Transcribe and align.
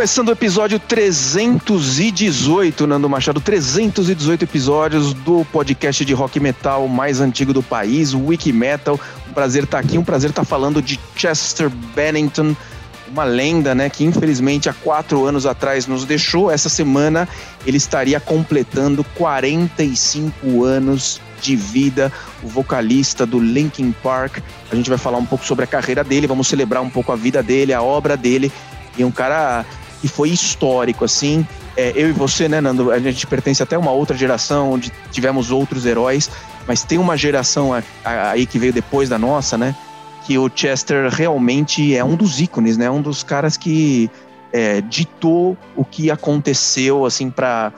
Começando 0.00 0.30
o 0.30 0.32
episódio 0.32 0.78
318, 0.78 2.86
Nando 2.86 3.06
Machado, 3.06 3.38
318 3.38 4.44
episódios 4.44 5.12
do 5.12 5.44
podcast 5.52 6.02
de 6.06 6.14
rock 6.14 6.40
metal 6.40 6.88
mais 6.88 7.20
antigo 7.20 7.52
do 7.52 7.62
país, 7.62 8.14
Wiki 8.14 8.50
Metal. 8.50 8.98
Um 9.28 9.34
prazer 9.34 9.64
estar 9.64 9.78
aqui, 9.78 9.98
um 9.98 10.02
prazer 10.02 10.30
estar 10.30 10.46
falando 10.46 10.80
de 10.80 10.98
Chester 11.14 11.68
Bennington, 11.68 12.56
uma 13.08 13.24
lenda, 13.24 13.74
né, 13.74 13.90
que 13.90 14.02
infelizmente 14.02 14.70
há 14.70 14.72
quatro 14.72 15.26
anos 15.26 15.44
atrás 15.44 15.86
nos 15.86 16.06
deixou. 16.06 16.50
Essa 16.50 16.70
semana 16.70 17.28
ele 17.66 17.76
estaria 17.76 18.18
completando 18.18 19.04
45 19.16 20.64
anos 20.64 21.20
de 21.42 21.54
vida, 21.54 22.10
o 22.42 22.48
vocalista 22.48 23.26
do 23.26 23.38
Linkin 23.38 23.92
Park. 24.02 24.38
A 24.72 24.74
gente 24.74 24.88
vai 24.88 24.98
falar 24.98 25.18
um 25.18 25.26
pouco 25.26 25.44
sobre 25.44 25.64
a 25.64 25.68
carreira 25.68 26.02
dele, 26.02 26.26
vamos 26.26 26.48
celebrar 26.48 26.82
um 26.82 26.88
pouco 26.88 27.12
a 27.12 27.16
vida 27.16 27.42
dele, 27.42 27.74
a 27.74 27.82
obra 27.82 28.16
dele. 28.16 28.50
E 28.98 29.04
um 29.04 29.10
cara 29.10 29.64
que 30.00 30.08
foi 30.08 30.30
histórico, 30.30 31.04
assim. 31.04 31.46
É, 31.76 31.92
eu 31.94 32.08
e 32.08 32.12
você, 32.12 32.48
né, 32.48 32.60
Nando, 32.60 32.90
a 32.90 32.98
gente 32.98 33.26
pertence 33.26 33.62
até 33.62 33.76
uma 33.76 33.90
outra 33.90 34.16
geração 34.16 34.72
onde 34.72 34.92
tivemos 35.10 35.50
outros 35.50 35.86
heróis, 35.86 36.30
mas 36.66 36.82
tem 36.82 36.98
uma 36.98 37.16
geração 37.16 37.70
aí 38.04 38.46
que 38.46 38.58
veio 38.58 38.72
depois 38.72 39.08
da 39.08 39.18
nossa, 39.18 39.56
né? 39.56 39.74
Que 40.26 40.38
o 40.38 40.50
Chester 40.54 41.08
realmente 41.10 41.94
é 41.94 42.04
um 42.04 42.16
dos 42.16 42.40
ícones, 42.40 42.76
né? 42.76 42.90
Um 42.90 43.02
dos 43.02 43.22
caras 43.22 43.56
que 43.56 44.10
é, 44.52 44.80
ditou 44.80 45.56
o 45.76 45.84
que 45.84 46.10
aconteceu, 46.10 47.04
assim, 47.04 47.30
para 47.30 47.72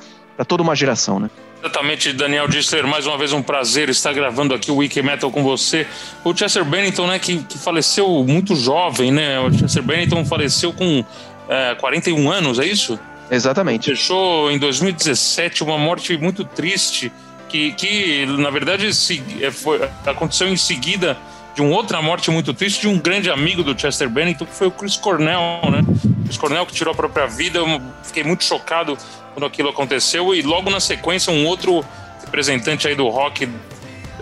toda 0.46 0.62
uma 0.62 0.74
geração, 0.74 1.18
né? 1.18 1.30
Exatamente, 1.64 2.12
Daniel 2.12 2.48
Dissler, 2.48 2.84
mais 2.88 3.06
uma 3.06 3.16
vez 3.16 3.32
um 3.32 3.40
prazer 3.40 3.88
estar 3.88 4.12
gravando 4.12 4.52
aqui 4.52 4.68
o 4.68 4.78
Wiki 4.78 5.00
Metal 5.00 5.30
com 5.30 5.44
você. 5.44 5.86
O 6.24 6.36
Chester 6.36 6.64
Bennington, 6.64 7.06
né, 7.06 7.20
que, 7.20 7.38
que 7.44 7.56
faleceu 7.56 8.08
muito 8.24 8.56
jovem, 8.56 9.12
né? 9.12 9.38
O 9.38 9.52
Chester 9.52 9.80
Bennington 9.80 10.24
faleceu 10.24 10.72
com 10.72 11.04
é, 11.52 11.74
41 11.74 12.30
anos, 12.30 12.58
é 12.58 12.66
isso? 12.66 12.98
Exatamente. 13.30 13.90
Fechou 13.90 14.50
em 14.50 14.58
2017 14.58 15.62
uma 15.62 15.76
morte 15.76 16.16
muito 16.16 16.44
triste, 16.44 17.12
que, 17.48 17.72
que 17.72 18.24
na 18.26 18.50
verdade 18.50 18.92
se, 18.94 19.22
é, 19.40 19.50
foi, 19.50 19.80
aconteceu 20.06 20.48
em 20.48 20.56
seguida 20.56 21.16
de 21.54 21.60
uma 21.60 21.76
outra 21.76 22.00
morte 22.00 22.30
muito 22.30 22.54
triste 22.54 22.80
de 22.80 22.88
um 22.88 22.98
grande 22.98 23.30
amigo 23.30 23.62
do 23.62 23.78
Chester 23.78 24.08
Bennington, 24.08 24.46
que 24.46 24.54
foi 24.54 24.68
o 24.68 24.70
Chris 24.70 24.96
Cornell, 24.96 25.60
né? 25.70 25.84
Chris 26.24 26.38
Cornell 26.38 26.64
que 26.64 26.72
tirou 26.72 26.92
a 26.92 26.96
própria 26.96 27.26
vida. 27.26 27.58
Eu 27.58 27.82
fiquei 28.02 28.24
muito 28.24 28.44
chocado 28.44 28.96
quando 29.34 29.44
aquilo 29.44 29.68
aconteceu 29.68 30.34
e 30.34 30.40
logo 30.40 30.70
na 30.70 30.80
sequência 30.80 31.30
um 31.30 31.46
outro 31.46 31.84
representante 32.24 32.88
aí 32.88 32.94
do 32.94 33.06
rock 33.08 33.46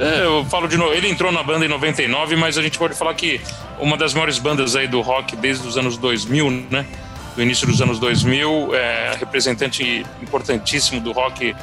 é, 0.00 0.24
eu 0.24 0.46
falo 0.46 0.66
de 0.66 0.78
novo, 0.78 0.94
ele 0.94 1.10
entrou 1.10 1.30
na 1.30 1.42
banda 1.42 1.66
em 1.66 1.68
99, 1.68 2.34
mas 2.34 2.56
a 2.56 2.62
gente 2.62 2.78
pode 2.78 2.94
falar 2.94 3.12
que 3.12 3.38
uma 3.78 3.98
das 3.98 4.14
maiores 4.14 4.38
bandas 4.38 4.74
aí 4.74 4.88
do 4.88 5.02
rock 5.02 5.36
desde 5.36 5.68
os 5.68 5.76
anos 5.76 5.98
2000, 5.98 6.50
né? 6.70 6.86
Do 7.34 7.42
início 7.42 7.66
dos 7.66 7.80
anos 7.80 7.98
2000, 7.98 8.74
é 8.74 9.16
representante 9.18 10.04
importantíssimo 10.22 11.00
do 11.00 11.12
rock 11.12 11.54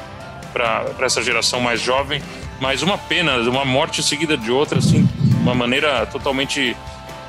para 0.52 1.06
essa 1.06 1.22
geração 1.22 1.60
mais 1.60 1.80
jovem, 1.80 2.22
mas 2.60 2.82
uma 2.82 2.98
pena, 2.98 3.36
uma 3.48 3.64
morte 3.64 4.02
seguida 4.02 4.36
de 4.36 4.50
outra, 4.50 4.78
assim, 4.78 5.08
uma 5.40 5.54
maneira 5.54 6.06
totalmente 6.06 6.76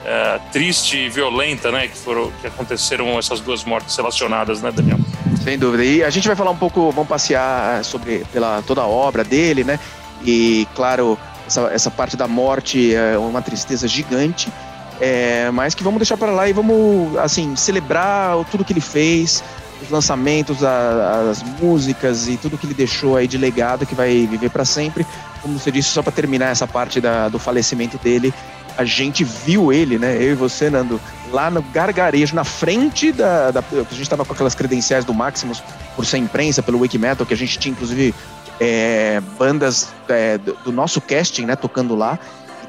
é, 0.06 0.40
triste 0.52 0.98
e 0.98 1.10
violenta, 1.10 1.72
né, 1.72 1.88
que 1.88 1.98
foram 1.98 2.32
que 2.42 2.48
aconteceram 2.48 3.20
essas 3.20 3.40
duas 3.40 3.64
mortes 3.64 3.96
relacionadas, 3.96 4.62
né, 4.62 4.72
Daniel? 4.72 5.00
Sem 5.44 5.58
dúvida. 5.58 5.84
E 5.84 6.04
a 6.04 6.10
gente 6.10 6.28
vai 6.28 6.36
falar 6.36 6.52
um 6.52 6.58
pouco, 6.58 6.92
vamos 6.92 7.08
passear 7.08 7.84
sobre 7.84 8.26
pela 8.32 8.62
toda 8.64 8.82
a 8.82 8.88
obra 8.88 9.24
dele, 9.24 9.64
né? 9.64 9.80
E 10.26 10.68
claro, 10.76 11.18
essa, 11.46 11.62
essa 11.72 11.92
parte 11.92 12.18
da 12.18 12.28
morte 12.28 12.94
é 12.94 13.18
uma 13.18 13.42
tristeza 13.42 13.88
gigante 13.88 14.52
é, 15.00 15.50
mas 15.52 15.74
que 15.74 15.84
vamos 15.84 16.00
deixar 16.00 16.18
para 16.18 16.32
lá 16.32 16.48
e 16.50 16.54
vamos, 16.54 17.18
assim, 17.18 17.56
celebrar 17.56 18.44
tudo 18.46 18.66
que 18.66 18.74
ele 18.74 18.82
fez, 18.82 19.44
os 19.82 19.90
lançamentos, 19.90 20.64
a, 20.64 21.30
as 21.30 21.42
músicas 21.44 22.28
e 22.28 22.38
tudo 22.38 22.58
que 22.58 22.66
ele 22.66 22.74
deixou 22.74 23.16
aí 23.16 23.28
de 23.28 23.38
legado 23.38 23.86
que 23.86 23.96
vai 23.96 24.28
viver 24.28 24.50
para 24.50 24.66
sempre. 24.66 25.06
Como 25.42 25.58
você 25.58 25.72
disse, 25.72 25.90
só 25.90 26.02
para 26.02 26.12
terminar 26.12 26.48
essa 26.48 26.68
parte 26.68 27.00
da, 27.00 27.30
do 27.30 27.40
falecimento 27.40 27.98
dele, 27.98 28.34
a 28.78 28.84
gente 28.84 29.24
viu 29.24 29.74
ele, 29.74 29.98
né? 29.98 30.16
Eu 30.16 30.32
e 30.32 30.36
você, 30.36 30.70
Nando, 30.70 31.00
lá 31.32 31.50
no 31.50 31.62
gargarejo, 31.62 32.36
na 32.36 32.44
frente 32.44 33.12
da. 33.12 33.52
da 33.52 33.60
a 33.60 33.94
gente 33.94 34.02
estava 34.02 34.24
com 34.24 34.34
aquelas 34.34 34.56
credenciais 34.56 35.04
do 35.04 35.14
Maximus 35.14 35.62
por 35.96 36.06
ser 36.06 36.18
imprensa, 36.18 36.62
pelo 36.62 36.80
Wikimetal, 36.80 37.26
que 37.26 37.34
a 37.34 37.38
gente 37.38 37.58
tinha, 37.60 37.72
inclusive, 37.72 38.14
é, 38.60 39.22
bandas 39.38 39.90
é, 40.08 40.38
do, 40.38 40.72
nosso 40.72 41.02
casting, 41.02 41.46
né, 41.46 41.56
tocando 41.56 41.96
lá. 41.96 42.20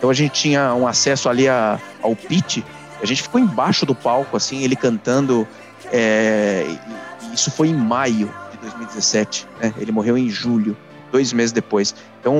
Então 0.00 0.08
a 0.08 0.14
gente 0.14 0.32
tinha 0.32 0.74
um 0.74 0.88
acesso 0.88 1.28
ali 1.28 1.46
a, 1.46 1.78
ao 2.00 2.16
pit. 2.16 2.64
A 3.02 3.04
gente 3.04 3.22
ficou 3.22 3.38
embaixo 3.38 3.84
do 3.84 3.94
palco, 3.94 4.34
assim, 4.34 4.62
ele 4.64 4.74
cantando. 4.74 5.46
É, 5.92 6.64
isso 7.34 7.50
foi 7.50 7.68
em 7.68 7.74
maio 7.74 8.32
de 8.50 8.56
2017. 8.62 9.46
Né? 9.60 9.74
Ele 9.76 9.92
morreu 9.92 10.16
em 10.16 10.30
julho, 10.30 10.74
dois 11.12 11.34
meses 11.34 11.52
depois. 11.52 11.94
Então, 12.18 12.34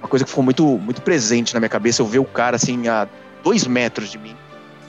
uma 0.00 0.08
coisa 0.08 0.22
que 0.22 0.28
ficou 0.28 0.44
muito, 0.44 0.66
muito 0.66 1.00
presente 1.00 1.54
na 1.54 1.60
minha 1.60 1.70
cabeça, 1.70 2.02
eu 2.02 2.06
ver 2.06 2.18
o 2.18 2.26
cara 2.26 2.56
assim 2.56 2.86
a 2.86 3.08
dois 3.42 3.66
metros 3.66 4.10
de 4.10 4.18
mim. 4.18 4.36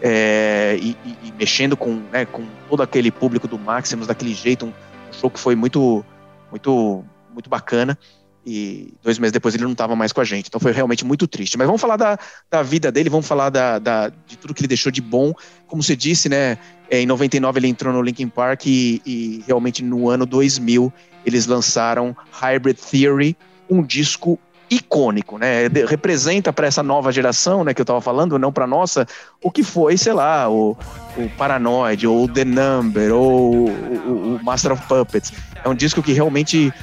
É, 0.01 0.77
e, 0.81 0.97
e, 1.05 1.17
e, 1.23 1.33
mexendo 1.39 1.77
com, 1.77 2.01
né, 2.11 2.25
com 2.25 2.45
todo 2.69 2.83
aquele 2.83 3.11
público 3.11 3.47
do 3.47 3.57
Maximus 3.57 4.07
daquele 4.07 4.33
jeito, 4.33 4.65
um, 4.65 4.69
um 4.69 5.13
show 5.13 5.29
que 5.29 5.39
foi 5.39 5.55
muito, 5.55 6.03
muito, 6.51 7.05
muito 7.33 7.49
bacana 7.49 7.97
e 8.45 8.93
dois 9.01 9.17
meses 9.17 9.31
depois 9.31 9.55
ele 9.55 9.63
não 9.63 9.71
estava 9.71 9.95
mais 9.95 10.11
com 10.11 10.21
a 10.21 10.23
gente. 10.23 10.47
Então 10.47 10.59
foi 10.59 10.71
realmente 10.71 11.05
muito 11.05 11.27
triste. 11.27 11.57
Mas 11.57 11.65
vamos 11.65 11.81
falar 11.81 11.97
da, 11.97 12.17
da 12.49 12.61
vida 12.61 12.91
dele, 12.91 13.09
vamos 13.09 13.27
falar 13.27 13.49
da, 13.49 13.79
da, 13.79 14.09
de 14.09 14.37
tudo 14.37 14.53
que 14.53 14.61
ele 14.61 14.67
deixou 14.67 14.91
de 14.91 15.01
bom. 15.01 15.33
Como 15.67 15.81
você 15.81 15.95
disse, 15.95 16.27
né? 16.27 16.57
É, 16.89 16.99
em 16.99 17.05
99 17.05 17.59
ele 17.59 17.67
entrou 17.67 17.93
no 17.93 18.01
Linkin 18.01 18.27
Park 18.27 18.65
e, 18.65 19.01
e 19.05 19.43
realmente 19.47 19.83
no 19.83 20.09
ano 20.09 20.25
2000 20.25 20.91
eles 21.25 21.47
lançaram 21.47 22.15
Hybrid 22.31 22.77
Theory, 22.77 23.37
um 23.69 23.81
disco 23.81 24.37
icônico, 24.69 25.37
né? 25.37 25.67
Representa 25.87 26.51
para 26.51 26.67
essa 26.67 26.81
nova 26.81 27.11
geração, 27.11 27.63
né, 27.63 27.73
que 27.73 27.81
eu 27.81 27.83
estava 27.83 28.01
falando, 28.01 28.39
não 28.39 28.51
para 28.51 28.65
nossa, 28.65 29.07
o 29.41 29.51
que 29.51 29.63
foi, 29.63 29.97
sei 29.97 30.13
lá, 30.13 30.49
o, 30.49 30.75
o 31.17 31.29
Paranoid, 31.37 32.07
ou 32.07 32.27
The 32.27 32.45
Number, 32.45 33.13
ou 33.13 33.67
o, 33.69 34.35
o 34.35 34.43
Master 34.43 34.73
of 34.73 34.83
Puppets. 34.87 35.31
É 35.63 35.69
um 35.69 35.75
disco 35.75 36.01
que 36.01 36.11
realmente 36.11 36.73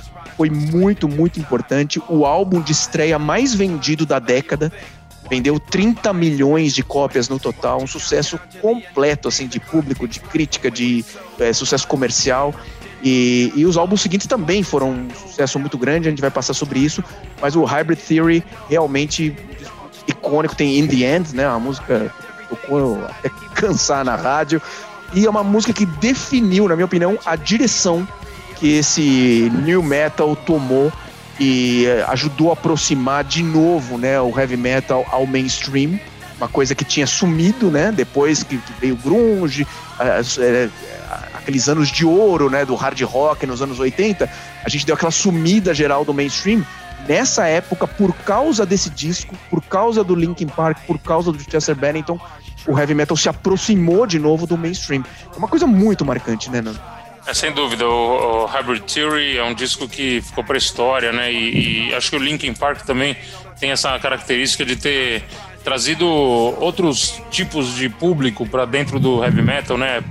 foi 0.40 0.48
muito, 0.48 1.06
muito 1.06 1.38
importante. 1.38 2.00
O 2.08 2.24
álbum 2.24 2.62
de 2.62 2.72
estreia 2.72 3.18
mais 3.18 3.54
vendido 3.54 4.06
da 4.06 4.18
década. 4.18 4.72
Vendeu 5.28 5.60
30 5.60 6.14
milhões 6.14 6.72
de 6.72 6.82
cópias 6.82 7.28
no 7.28 7.38
total, 7.38 7.82
um 7.82 7.86
sucesso 7.86 8.40
completo 8.58 9.28
assim 9.28 9.46
de 9.46 9.60
público, 9.60 10.08
de 10.08 10.18
crítica, 10.18 10.70
de 10.70 11.04
é, 11.38 11.52
sucesso 11.52 11.86
comercial. 11.86 12.54
E, 13.02 13.52
e, 13.54 13.66
os 13.66 13.76
álbuns 13.76 14.00
seguintes 14.00 14.26
também 14.26 14.62
foram 14.62 14.92
um 14.92 15.08
sucesso 15.10 15.58
muito 15.58 15.76
grande, 15.76 16.08
a 16.08 16.10
gente 16.10 16.22
vai 16.22 16.30
passar 16.30 16.54
sobre 16.54 16.78
isso, 16.78 17.04
mas 17.40 17.54
o 17.54 17.62
Hybrid 17.62 18.00
Theory 18.00 18.42
realmente 18.68 19.36
icônico, 20.06 20.56
tem 20.56 20.78
In 20.78 20.86
The 20.86 21.16
End, 21.16 21.36
né, 21.36 21.46
uma 21.48 21.60
música 21.60 22.12
tocou 22.48 23.04
até 23.04 23.28
cansar 23.54 24.04
na 24.06 24.16
rádio, 24.16 24.60
e 25.12 25.26
é 25.26 25.30
uma 25.30 25.44
música 25.44 25.72
que 25.72 25.84
definiu, 25.84 26.66
na 26.66 26.74
minha 26.74 26.86
opinião, 26.86 27.18
a 27.26 27.36
direção 27.36 28.06
que 28.60 28.76
esse 28.76 29.50
new 29.64 29.82
metal 29.82 30.36
tomou 30.36 30.92
e 31.40 31.86
eh, 31.86 32.04
ajudou 32.08 32.50
a 32.50 32.52
aproximar 32.52 33.24
de 33.24 33.42
novo, 33.42 33.96
né, 33.96 34.20
o 34.20 34.38
heavy 34.38 34.58
metal 34.58 35.06
ao 35.10 35.26
mainstream, 35.26 35.98
uma 36.36 36.46
coisa 36.46 36.74
que 36.74 36.84
tinha 36.84 37.06
sumido, 37.06 37.70
né, 37.70 37.90
depois 37.90 38.42
que, 38.42 38.60
veio 38.78 38.94
o 38.94 38.96
grunge, 38.98 39.66
é, 39.98 40.68
aqueles 41.32 41.68
anos 41.68 41.88
de 41.88 42.04
ouro, 42.04 42.50
né, 42.50 42.66
do 42.66 42.74
hard 42.74 43.00
rock 43.00 43.46
nos 43.46 43.62
anos 43.62 43.80
80, 43.80 44.30
a 44.62 44.68
gente 44.68 44.84
deu 44.84 44.94
aquela 44.94 45.10
sumida 45.10 45.72
geral 45.72 46.04
do 46.04 46.12
mainstream. 46.12 46.62
Nessa 47.08 47.46
época, 47.46 47.86
por 47.86 48.14
causa 48.14 48.66
desse 48.66 48.90
disco, 48.90 49.34
por 49.48 49.62
causa 49.62 50.04
do 50.04 50.14
Linkin 50.14 50.48
Park, 50.48 50.78
por 50.86 50.98
causa 50.98 51.32
do 51.32 51.38
Chester 51.42 51.74
Bennington, 51.74 52.20
o 52.66 52.78
heavy 52.78 52.94
metal 52.94 53.16
se 53.16 53.28
aproximou 53.30 54.06
de 54.06 54.18
novo 54.18 54.46
do 54.46 54.58
mainstream. 54.58 55.02
É 55.34 55.38
uma 55.38 55.48
coisa 55.48 55.66
muito 55.66 56.04
marcante, 56.04 56.50
né, 56.50 56.60
Nando? 56.60 56.99
É, 57.30 57.34
sem 57.34 57.52
dúvida, 57.52 57.86
o, 57.86 58.42
o, 58.42 58.46
Hybrid 58.46 58.82
Theory 58.92 59.38
é 59.38 59.44
um 59.44 59.54
disco 59.54 59.88
que 59.88 60.20
ficou 60.20 60.42
para 60.42 60.56
a 60.56 60.58
história, 60.58 61.12
né? 61.12 61.32
E, 61.32 61.90
e, 61.90 61.94
acho 61.94 62.10
que 62.10 62.16
o 62.16 62.18
Linkin 62.18 62.52
Park 62.52 62.84
também 62.84 63.16
tem 63.60 63.70
essa 63.70 63.96
característica 64.00 64.64
de 64.64 64.74
ter 64.74 65.22
trazido 65.62 66.08
outros 66.08 67.22
tipos 67.30 67.76
de 67.76 67.88
público 67.88 68.44
para 68.44 68.64
dentro 68.64 68.98
do 68.98 69.22
heavy 69.22 69.42
metal, 69.42 69.78
né? 69.78 70.02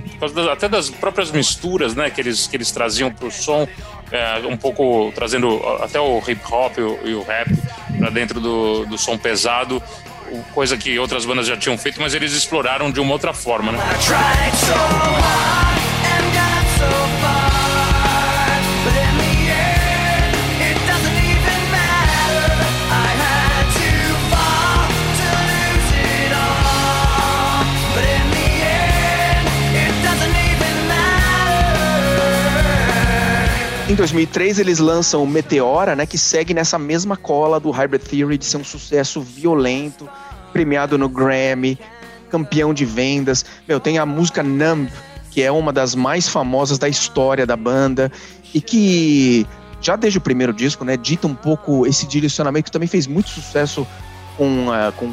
até 0.50 0.66
das 0.66 0.88
próprias 0.88 1.30
misturas, 1.30 1.94
né? 1.94 2.08
Que 2.08 2.22
eles, 2.22 2.46
que 2.46 2.56
eles 2.56 2.70
traziam 2.70 3.12
para 3.12 3.26
o 3.26 3.30
som, 3.30 3.68
é, 4.10 4.38
um 4.46 4.56
pouco 4.56 5.12
trazendo 5.14 5.60
até 5.82 6.00
o 6.00 6.22
hip 6.26 6.40
hop 6.50 6.78
e 6.78 6.80
o, 6.80 7.00
e 7.04 7.14
o 7.14 7.22
rap 7.22 7.50
para 7.98 8.08
dentro 8.08 8.40
do, 8.40 8.86
do 8.86 8.96
som 8.96 9.18
pesado 9.18 9.82
coisa 10.54 10.74
que 10.76 10.98
outras 10.98 11.26
bandas 11.26 11.46
já 11.46 11.56
tinham 11.56 11.76
feito, 11.76 12.00
mas 12.00 12.14
eles 12.14 12.32
exploraram 12.32 12.90
de 12.90 13.00
uma 13.00 13.12
outra 13.12 13.34
forma, 13.34 13.72
né? 13.72 13.78
2003 33.94 34.58
eles 34.58 34.78
lançam 34.78 35.26
Meteora, 35.26 35.96
né, 35.96 36.06
que 36.06 36.16
segue 36.16 36.54
nessa 36.54 36.78
mesma 36.78 37.16
cola 37.16 37.58
do 37.58 37.70
Hybrid 37.70 38.02
Theory 38.02 38.38
de 38.38 38.44
ser 38.44 38.58
um 38.58 38.64
sucesso 38.64 39.20
violento, 39.20 40.08
premiado 40.52 40.96
no 40.96 41.08
Grammy, 41.08 41.78
campeão 42.30 42.72
de 42.72 42.84
vendas. 42.84 43.44
Meu, 43.66 43.80
tem 43.80 43.98
a 43.98 44.06
música 44.06 44.42
Numb, 44.42 44.88
que 45.30 45.42
é 45.42 45.50
uma 45.50 45.72
das 45.72 45.94
mais 45.94 46.28
famosas 46.28 46.78
da 46.78 46.88
história 46.88 47.46
da 47.46 47.56
banda 47.56 48.12
e 48.54 48.60
que 48.60 49.46
já 49.80 49.96
desde 49.96 50.18
o 50.18 50.20
primeiro 50.20 50.52
disco, 50.52 50.84
né, 50.84 50.96
dita 50.96 51.26
um 51.26 51.34
pouco 51.34 51.86
esse 51.86 52.06
direcionamento 52.06 52.66
que 52.66 52.72
também 52.72 52.88
fez 52.88 53.06
muito 53.06 53.30
sucesso 53.30 53.86
com, 54.36 54.68
uh, 54.68 54.92
com 54.96 55.06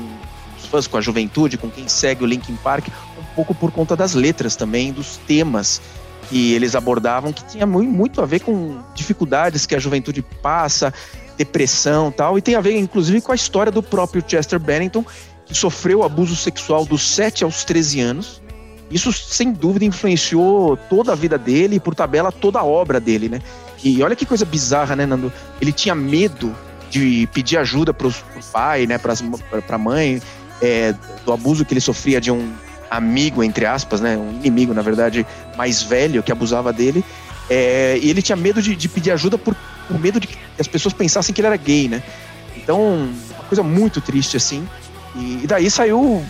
os 0.58 0.66
fãs, 0.66 0.88
com 0.88 0.98
a 0.98 1.02
juventude, 1.02 1.58
com 1.58 1.70
quem 1.70 1.88
segue 1.88 2.24
o 2.24 2.28
Linkin 2.28 2.56
Park, 2.58 2.88
um 3.18 3.36
pouco 3.36 3.56
por 3.56 3.72
conta 3.72 3.96
das 3.96 4.14
letras 4.14 4.56
também, 4.56 4.92
dos 4.92 5.18
temas 5.26 5.82
que 6.30 6.54
eles 6.54 6.76
abordavam, 6.76 7.32
que 7.32 7.44
tinha 7.46 7.66
muito 7.66 8.22
a 8.22 8.26
ver 8.26 8.40
com 8.42 8.80
dificuldades 8.94 9.66
que 9.66 9.76
a 9.76 9.80
juventude 9.80 10.22
passa, 10.22 10.94
depressão 11.38 12.12
tal, 12.12 12.38
e 12.38 12.42
tem 12.42 12.56
a 12.56 12.62
ver 12.62 12.78
inclusive 12.78 13.22
com 13.22 13.32
a 13.32 13.36
história 13.36 13.72
do 13.72 13.82
próprio 13.82 14.24
Chester 14.26 14.60
Bennington, 14.60 15.06
que 15.46 15.56
sofreu 15.56 16.04
abuso 16.04 16.36
sexual 16.36 16.86
dos 16.86 17.02
7 17.02 17.44
aos 17.44 17.64
13 17.64 18.02
anos. 18.02 18.42
Isso, 18.90 19.12
sem 19.12 19.52
dúvida, 19.52 19.86
influenciou 19.86 20.78
toda 20.78 21.12
a 21.12 21.16
vida 21.16 21.38
dele 21.38 21.76
e, 21.76 21.80
por 21.80 21.94
tabela, 21.94 22.32
toda 22.32 22.60
a 22.60 22.64
obra 22.64 23.00
dele, 23.00 23.28
né? 23.28 23.42
E 23.84 24.02
olha 24.02 24.16
que 24.16 24.26
coisa 24.26 24.46
bizarra, 24.46 24.96
né, 24.96 25.06
Nando? 25.06 25.32
Ele 25.62 25.74
tinha 25.74 25.94
medo 25.94 26.56
de 26.90 27.28
pedir 27.34 27.58
ajuda 27.58 27.94
pro, 27.94 28.10
pro 28.12 28.44
pai, 28.52 28.86
né, 28.86 28.98
pras, 28.98 29.22
pra 29.66 29.78
mãe, 29.78 30.22
é, 30.62 30.96
do 31.26 31.34
abuso 31.34 31.66
que 31.66 31.74
ele 31.74 31.82
sofria 31.82 32.22
de 32.22 32.32
um 32.32 32.54
amigo, 32.89 33.44
entre 33.44 33.66
aspas, 33.66 34.01
né, 34.01 34.18
um 34.18 34.31
inimigo, 34.31 34.74
na 34.74 34.81
verdade, 34.81 35.25
mais 35.56 35.81
velho 35.81 36.24
que 36.24 36.31
abusava 36.31 36.72
dele. 36.72 37.04
É, 37.50 37.98
e 38.01 38.10
ele 38.10 38.22
tinha 38.22 38.36
medo 38.36 38.62
de, 38.62 38.75
de 38.75 38.89
pedir 38.89 39.12
ajuda 39.12 39.38
por, 39.38 39.56
por, 39.88 40.00
medo 40.00 40.19
de 40.19 40.28
que 40.28 40.38
as 40.60 40.68
pessoas 40.68 40.94
pensassem 40.94 41.34
que 41.34 41.42
ele 41.42 41.48
era 41.48 41.57
gay, 41.57 41.88
né? 41.88 42.04
Então, 42.56 43.10
uma 43.34 43.44
coisa 43.48 43.63
muito 43.63 44.01
triste, 44.01 44.36
assim. 44.36 44.68
E, 45.16 45.44
e 45.44 45.48
daí 45.48 45.72
saiu 45.72 46.25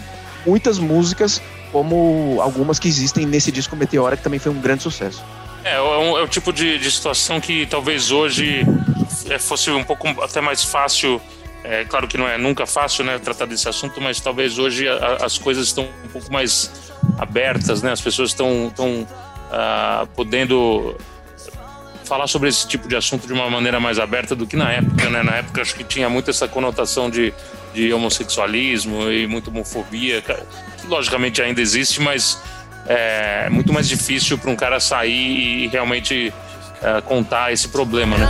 muitas 0.45 0.77
músicas, 0.77 1.41
como 1.71 2.37
algumas 2.41 2.79
que 2.79 2.87
existem 2.87 3.25
nesse 3.25 3.51
disco 3.51 3.75
Meteora, 3.75 4.15
que 4.15 4.23
também 4.23 4.39
foi 4.39 4.51
um 4.51 4.61
grande 4.61 4.83
sucesso. 4.83 5.23
É, 5.63 5.75
é, 5.75 5.81
um, 5.81 6.17
é 6.17 6.23
o 6.23 6.27
tipo 6.27 6.53
de, 6.53 6.77
de 6.77 6.91
situação 6.91 7.41
que 7.41 7.65
talvez 7.65 8.11
hoje 8.11 8.65
é, 9.29 9.37
fosse 9.37 9.69
um 9.71 9.83
pouco 9.83 10.07
até 10.21 10.39
mais 10.39 10.63
fácil 10.63 11.21
é 11.69 11.83
claro 11.83 12.07
que 12.07 12.17
não 12.17 12.27
é 12.27 12.37
nunca 12.37 12.65
fácil, 12.65 13.03
né, 13.03 13.19
tratar 13.19 13.45
desse 13.45 13.67
assunto, 13.67 13.99
mas 13.99 14.21
talvez 14.21 14.57
hoje 14.57 14.87
a, 14.87 15.25
as 15.25 15.37
coisas 15.37 15.67
estão 15.67 15.83
um 16.05 16.07
pouco 16.07 16.31
mais 16.31 16.71
abertas, 17.17 17.81
né? 17.81 17.91
As 17.91 17.99
pessoas 17.99 18.29
estão 18.29 18.67
estão 18.67 19.01
uh, 19.01 20.07
podendo 20.15 20.95
falar 22.05 22.27
sobre 22.27 22.47
esse 22.47 22.65
tipo 22.67 22.87
de 22.87 22.95
assunto 22.95 23.27
de 23.27 23.33
uma 23.33 23.49
maneira 23.49 23.81
mais 23.81 23.99
aberta 23.99 24.33
do 24.33 24.47
que 24.47 24.55
na 24.55 24.71
época, 24.71 25.09
né? 25.09 25.21
Na 25.23 25.35
época 25.35 25.61
acho 25.61 25.75
que 25.75 25.83
tinha 25.83 26.09
muito 26.09 26.29
essa 26.29 26.47
conotação 26.47 27.09
de, 27.09 27.33
de 27.73 27.91
homossexualismo 27.91 29.11
e 29.11 29.27
muita 29.27 29.49
homofobia, 29.49 30.21
que 30.21 30.33
logicamente 30.87 31.41
ainda 31.41 31.59
existe, 31.59 31.99
mas 31.99 32.41
é 32.87 33.49
muito 33.49 33.73
mais 33.73 33.89
difícil 33.89 34.37
para 34.37 34.49
um 34.49 34.55
cara 34.55 34.79
sair 34.79 35.65
e 35.65 35.67
realmente 35.67 36.33
uh, 36.81 37.01
contar 37.01 37.51
esse 37.51 37.67
problema, 37.67 38.17
né? 38.17 38.25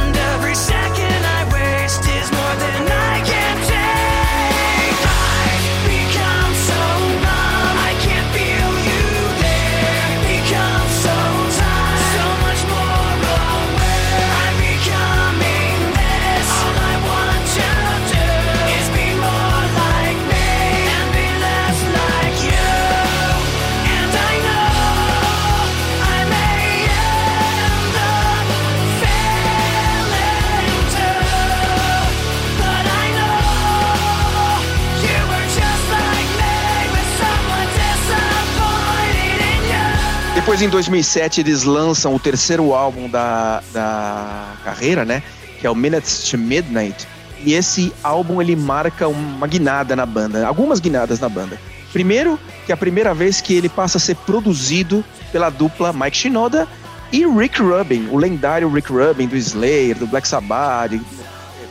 Depois, 40.57 40.69
em 40.69 40.71
2007, 40.71 41.41
eles 41.41 41.63
lançam 41.65 42.15
o 42.15 42.19
terceiro 42.19 42.73
álbum 42.73 43.07
da, 43.07 43.61
da 43.71 44.53
carreira, 44.63 45.05
né? 45.05 45.21
Que 45.61 45.67
é 45.67 45.69
o 45.69 45.75
Minutes 45.75 46.23
to 46.31 46.35
Midnight. 46.35 47.07
E 47.45 47.53
esse 47.53 47.93
álbum 48.01 48.41
ele 48.41 48.55
marca 48.55 49.07
uma 49.07 49.45
guinada 49.45 49.95
na 49.95 50.03
banda, 50.03 50.47
algumas 50.47 50.79
guinadas 50.79 51.19
na 51.19 51.29
banda. 51.29 51.59
Primeiro, 51.93 52.39
que 52.65 52.71
é 52.71 52.73
a 52.73 52.77
primeira 52.77 53.13
vez 53.13 53.39
que 53.39 53.53
ele 53.53 53.69
passa 53.69 53.99
a 53.99 54.01
ser 54.01 54.15
produzido 54.15 55.05
pela 55.31 55.51
dupla 55.51 55.93
Mike 55.93 56.17
Shinoda 56.17 56.67
e 57.11 57.23
Rick 57.27 57.61
Rubin, 57.61 58.07
o 58.09 58.17
lendário 58.17 58.67
Rick 58.67 58.91
Rubin 58.91 59.27
do 59.27 59.37
Slayer, 59.37 59.95
do 59.95 60.07
Black 60.07 60.27
Sabbath, 60.27 60.99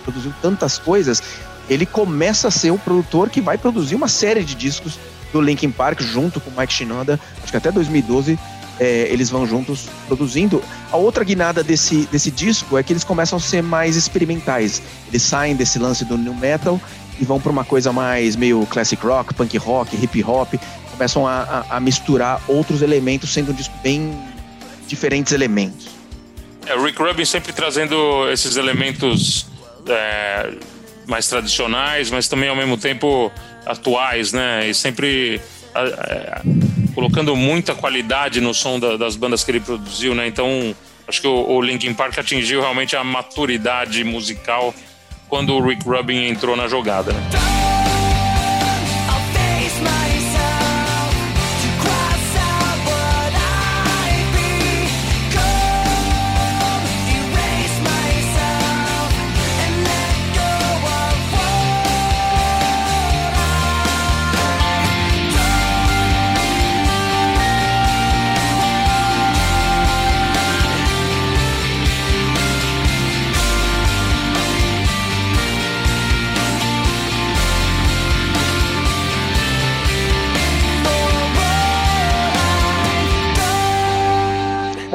produziu 0.05 0.33
tantas 0.40 0.78
coisas. 0.78 1.21
Ele 1.69 1.87
começa 1.87 2.47
a 2.47 2.52
ser 2.52 2.71
o 2.71 2.78
produtor 2.78 3.31
que 3.31 3.40
vai 3.40 3.59
produzir 3.59 3.97
uma 3.97 4.07
série 4.07 4.45
de 4.45 4.55
discos 4.55 4.97
do 5.33 5.40
Linkin 5.40 5.73
Park 5.73 6.02
junto 6.02 6.40
com 6.40 6.52
Mike 6.52 6.73
Shinoda, 6.73 7.19
acho 7.43 7.50
que 7.50 7.57
até 7.57 7.73
2012 7.73 8.38
é, 8.78 9.09
eles 9.11 9.30
vão 9.30 9.47
juntos 9.47 9.88
produzindo. 10.06 10.62
A 10.90 10.97
outra 10.97 11.25
guinada 11.25 11.62
desse, 11.62 12.06
desse 12.06 12.30
disco 12.30 12.76
é 12.76 12.83
que 12.83 12.92
eles 12.92 13.04
começam 13.04 13.38
a 13.38 13.40
ser 13.40 13.62
mais 13.62 13.97
experimentais. 13.97 14.83
Eles 15.09 15.23
saem 15.23 15.56
desse 15.56 15.78
lance 15.78 16.04
do 16.04 16.16
new 16.16 16.35
metal 16.35 16.80
e 17.18 17.25
vão 17.25 17.40
para 17.40 17.50
uma 17.50 17.64
coisa 17.64 17.92
mais 17.92 18.37
meio 18.37 18.66
classic 18.66 19.04
rock, 19.04 19.35
punk 19.35 19.56
rock, 19.56 19.97
hip 19.97 20.23
hop. 20.25 20.54
Começam 20.92 21.26
a, 21.26 21.64
a, 21.71 21.76
a 21.76 21.80
misturar 21.80 22.40
outros 22.49 22.83
elementos, 22.83 23.33
sendo 23.33 23.52
um 23.52 23.54
disco 23.54 23.75
bem 23.83 24.16
diferentes 24.87 25.33
elementos. 25.33 25.88
É, 26.66 26.75
o 26.75 26.83
Rick 26.83 27.00
Rubin 27.00 27.25
sempre 27.25 27.52
trazendo 27.52 28.28
esses 28.30 28.56
elementos 28.56 29.47
é, 29.88 30.52
mais 31.06 31.28
tradicionais, 31.28 32.11
mas 32.11 32.28
também 32.28 32.49
ao 32.49 32.56
mesmo 32.56 32.76
tempo 32.76 33.30
atuais, 33.64 34.33
né? 34.33 34.68
E 34.68 34.75
sempre 34.75 35.40
é, 35.75 36.40
colocando 36.97 37.37
muita 37.37 37.75
qualidade 37.75 38.41
no 38.41 38.55
som 38.55 38.81
da, 38.81 38.97
das 38.97 39.17
bandas 39.17 39.45
que 39.45 39.50
ele 39.50 39.61
produziu, 39.61 40.15
né? 40.15 40.26
Então, 40.26 40.75
acho 41.07 41.21
que 41.21 41.29
o, 41.29 41.47
o 41.47 41.61
Linkin 41.61 41.93
Park 41.93 42.19
atingiu 42.19 42.62
realmente 42.62 42.97
a 42.97 43.05
maturidade 43.05 44.03
musical 44.03 44.75
quando 45.29 45.55
o 45.55 45.61
Rick 45.61 45.87
Rubin 45.87 46.26
entrou 46.26 46.57
na 46.57 46.67
jogada. 46.69 47.12
Né? 47.12 47.56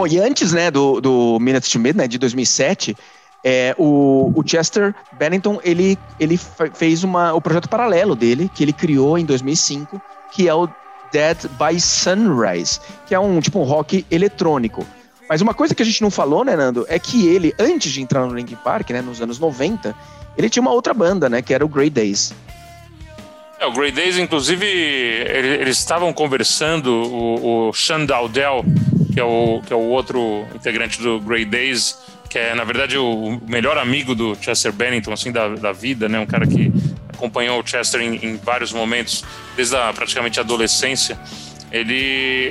Bom, 0.01 0.07
e 0.07 0.17
antes, 0.17 0.51
né, 0.51 0.71
do, 0.71 0.99
do 0.99 1.37
Minutes 1.39 1.69
to 1.69 1.77
Midnight, 1.77 2.09
de 2.09 2.17
2007, 2.17 2.97
é, 3.43 3.75
o, 3.77 4.33
o, 4.35 4.41
Chester 4.43 4.95
Bennington, 5.11 5.59
ele, 5.63 5.95
ele 6.19 6.39
fez 6.73 7.03
uma, 7.03 7.35
o 7.35 7.39
projeto 7.39 7.69
paralelo 7.69 8.15
dele, 8.15 8.49
que 8.51 8.63
ele 8.63 8.73
criou 8.73 9.15
em 9.15 9.23
2005, 9.25 10.01
que 10.31 10.49
é 10.49 10.55
o 10.55 10.67
Dead 11.11 11.37
by 11.49 11.79
Sunrise, 11.79 12.79
que 13.05 13.13
é 13.13 13.19
um 13.19 13.39
tipo 13.39 13.59
um 13.59 13.63
rock 13.63 14.03
eletrônico. 14.09 14.83
Mas 15.29 15.39
uma 15.39 15.53
coisa 15.53 15.75
que 15.75 15.83
a 15.83 15.85
gente 15.85 16.01
não 16.01 16.09
falou, 16.09 16.43
né, 16.43 16.55
Nando, 16.55 16.83
é 16.89 16.97
que 16.97 17.27
ele, 17.27 17.53
antes 17.59 17.91
de 17.91 18.01
entrar 18.01 18.25
no 18.25 18.33
Linkin 18.33 18.55
Park, 18.55 18.89
né, 18.89 19.03
nos 19.03 19.21
anos 19.21 19.37
90, 19.37 19.95
ele 20.35 20.49
tinha 20.49 20.61
uma 20.61 20.71
outra 20.71 20.95
banda, 20.95 21.29
né, 21.29 21.43
que 21.43 21.53
era 21.53 21.63
o 21.63 21.69
Grey 21.69 21.91
Days. 21.91 22.33
É, 23.59 23.67
o 23.67 23.71
Grey 23.71 23.91
Days, 23.91 24.17
inclusive, 24.17 24.65
eles 24.65 25.77
estavam 25.77 26.11
conversando, 26.11 26.91
o, 26.91 27.69
o 27.69 27.73
Sean 27.73 28.03
Dowdell, 28.03 28.65
que 29.13 29.19
é 29.19 29.23
o, 29.23 29.61
que 29.65 29.73
é 29.73 29.75
o 29.75 29.79
outro 29.79 30.45
integrante 30.55 31.01
do 31.01 31.19
Grey 31.19 31.45
Days, 31.45 31.97
que 32.29 32.39
é, 32.39 32.55
na 32.55 32.63
verdade, 32.63 32.97
o 32.97 33.41
melhor 33.47 33.77
amigo 33.77 34.15
do 34.15 34.35
Chester 34.41 34.71
Bennington, 34.71 35.11
assim, 35.11 35.31
da, 35.31 35.49
da 35.49 35.71
vida, 35.71 36.07
né? 36.07 36.17
Um 36.19 36.25
cara 36.25 36.47
que 36.47 36.71
acompanhou 37.09 37.61
o 37.61 37.67
Chester 37.67 38.01
em, 38.01 38.15
em 38.25 38.37
vários 38.37 38.71
momentos, 38.71 39.23
desde 39.55 39.75
a 39.75 39.91
praticamente 39.91 40.39
a 40.39 40.43
adolescência. 40.43 41.19
ele, 41.71 41.95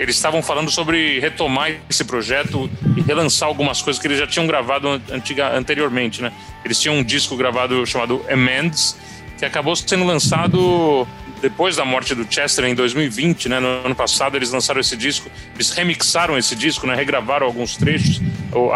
eles 0.00 0.16
estavam 0.16 0.42
falando 0.42 0.70
sobre 0.70 1.18
retomar 1.20 1.72
esse 1.88 2.04
projeto 2.04 2.70
e 2.96 3.00
relançar 3.02 3.48
algumas 3.48 3.82
coisas 3.82 4.00
que 4.00 4.06
eles 4.06 4.18
já 4.18 4.26
tinham 4.26 4.46
gravado 4.46 5.00
antiga, 5.10 5.56
anteriormente, 5.56 6.22
né? 6.22 6.32
Eles 6.64 6.80
tinham 6.80 6.96
um 6.96 7.04
disco 7.04 7.36
gravado 7.36 7.86
chamado 7.86 8.24
Amends, 8.30 8.96
que 9.40 9.46
acabou 9.46 9.74
sendo 9.74 10.04
lançado 10.04 11.08
depois 11.40 11.74
da 11.74 11.82
morte 11.82 12.14
do 12.14 12.30
Chester 12.30 12.66
em 12.66 12.74
2020, 12.74 13.48
né? 13.48 13.58
No 13.58 13.86
ano 13.86 13.94
passado 13.94 14.36
eles 14.36 14.52
lançaram 14.52 14.78
esse 14.78 14.94
disco, 14.94 15.30
eles 15.54 15.70
remixaram 15.70 16.36
esse 16.36 16.54
disco, 16.54 16.86
né? 16.86 16.94
Regravaram 16.94 17.46
alguns 17.46 17.74
trechos. 17.74 18.20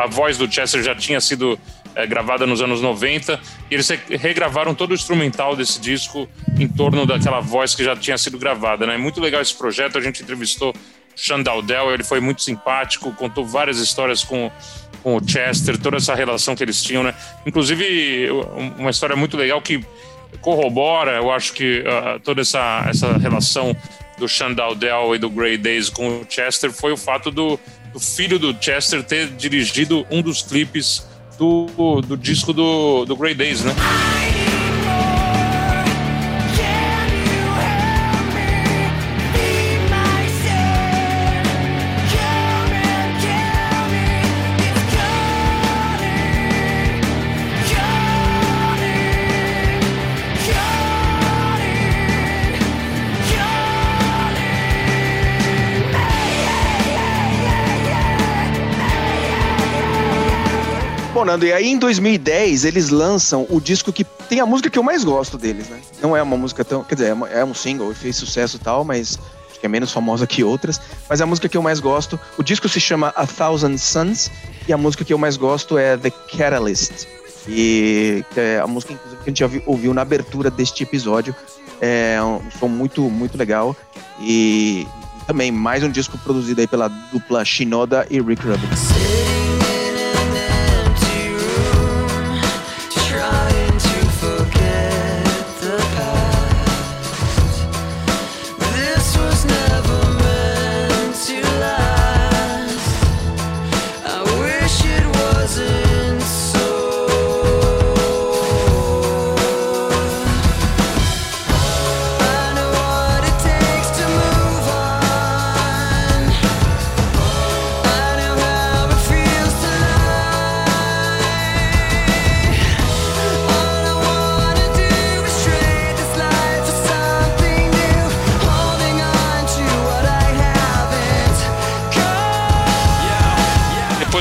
A 0.03 0.07
voz 0.07 0.39
do 0.39 0.51
Chester 0.51 0.83
já 0.83 0.95
tinha 0.95 1.21
sido 1.21 1.61
é, 1.95 2.07
gravada 2.07 2.47
nos 2.47 2.63
anos 2.63 2.81
90, 2.81 3.39
e 3.71 3.75
eles 3.75 3.87
regravaram 4.09 4.75
todo 4.75 4.93
o 4.93 4.95
instrumental 4.95 5.55
desse 5.55 5.79
disco 5.79 6.27
em 6.59 6.67
torno 6.67 7.05
daquela 7.05 7.41
voz 7.41 7.75
que 7.75 7.85
já 7.85 7.95
tinha 7.95 8.17
sido 8.17 8.39
gravada. 8.39 8.87
Né? 8.87 8.97
Muito 8.97 9.21
legal 9.21 9.43
esse 9.43 9.55
projeto, 9.55 9.99
a 9.99 10.01
gente 10.01 10.23
entrevistou 10.23 10.75
Dowdell, 11.45 11.93
ele 11.93 12.03
foi 12.03 12.21
muito 12.21 12.43
simpático, 12.43 13.13
contou 13.13 13.45
várias 13.45 13.79
histórias 13.79 14.25
com, 14.25 14.51
com 15.03 15.17
o 15.17 15.21
Chester, 15.29 15.79
toda 15.79 15.99
essa 15.99 16.15
relação 16.15 16.57
que 16.57 16.65
eles 16.65 16.83
tinham. 16.83 17.03
Né? 17.03 17.15
Inclusive, 17.45 18.31
uma 18.79 18.91
história 18.91 19.15
muito 19.15 19.37
legal 19.37 19.61
que 19.61 19.85
corrobora, 20.41 21.13
eu 21.13 21.31
acho 21.31 21.53
que 21.53 21.81
uh, 21.81 22.21
toda 22.21 22.43
essa, 22.43 22.85
essa 22.89 23.17
relação 23.19 23.77
do 24.19 24.29
Sean 24.29 24.53
Dowdell 24.53 25.15
e 25.15 25.19
do 25.19 25.29
Grey 25.29 25.57
Days 25.57 25.89
com 25.89 26.21
o 26.21 26.27
Chester 26.29 26.73
foi 26.73 26.93
o 26.93 26.97
fato 26.97 27.31
do, 27.31 27.59
do 27.93 28.01
filho 28.01 28.39
do 28.39 28.57
Chester 28.61 29.03
ter 29.03 29.29
dirigido 29.29 30.07
um 30.11 30.23
dos 30.23 30.43
clipes 30.43 31.07
do, 31.39 32.01
do 32.01 32.17
disco 32.17 32.53
do, 32.53 33.05
do 33.05 33.17
Grey 33.17 33.35
Days, 33.35 33.63
né? 33.63 33.75
E 61.45 61.53
aí 61.53 61.69
em 61.69 61.79
2010 61.79 62.65
eles 62.65 62.91
lançam 62.91 63.47
o 63.49 63.61
disco 63.61 63.93
que 63.93 64.05
tem 64.05 64.41
a 64.41 64.47
música 64.47 64.69
que 64.69 64.79
eu 64.79 64.83
mais 64.83 65.03
gosto 65.03 65.39
deles, 65.39 65.69
né? 65.69 65.81
Não 66.03 66.17
é 66.17 66.23
uma 66.23 66.37
música 66.37 66.65
tão. 66.65 66.85
Quer 66.85 66.95
dizer, 66.95 67.17
é, 67.31 67.41
é 67.41 67.45
um 67.45 67.55
single 67.55 67.95
fez 67.95 68.17
sucesso 68.17 68.57
e 68.57 68.61
tal, 68.61 68.85
mas 68.85 69.19
acho 69.51 69.59
que 69.59 69.67
é 69.67 69.69
menos 69.69 69.91
famosa 69.91 70.27
que 70.27 70.45
outras. 70.45 70.81
Mas 71.09 71.21
é 71.21 71.25
a 71.25 71.27
música 71.27 71.49
que 71.49 71.57
eu 71.57 71.63
mais 71.63 71.81
gosto. 71.81 72.21
O 72.37 72.43
disco 72.43 72.69
se 72.69 72.79
chama 72.79 73.13
A 73.17 73.27
Thousand 73.27 73.79
Suns 73.79 74.31
e 74.69 74.73
a 74.73 74.77
música 74.77 75.05
que 75.05 75.13
eu 75.13 75.19
mais 75.19 75.37
gosto 75.37 75.79
é 75.79 75.97
The 75.97 76.11
Catalyst. 76.11 77.07
E 77.49 78.25
é 78.37 78.59
a 78.59 78.67
música, 78.67 78.93
inclusive, 78.93 79.23
que 79.23 79.31
a 79.31 79.31
gente 79.31 79.41
já 79.41 79.63
ouviu 79.67 79.93
na 79.95 80.03
abertura 80.03 80.51
deste 80.51 80.83
episódio. 80.83 81.35
É 81.81 82.19
um 82.23 82.51
som 82.59 82.69
muito, 82.69 83.03
muito 83.03 83.37
legal. 83.37 83.77
E 84.21 84.87
também 85.27 85.51
mais 85.51 85.83
um 85.83 85.91
disco 85.91 86.19
produzido 86.19 86.61
aí 86.61 86.67
pela 86.67 86.89
dupla 86.89 87.45
Shinoda 87.45 88.07
e 88.11 88.21
Rick 88.21 88.47
Rubin. 88.47 89.54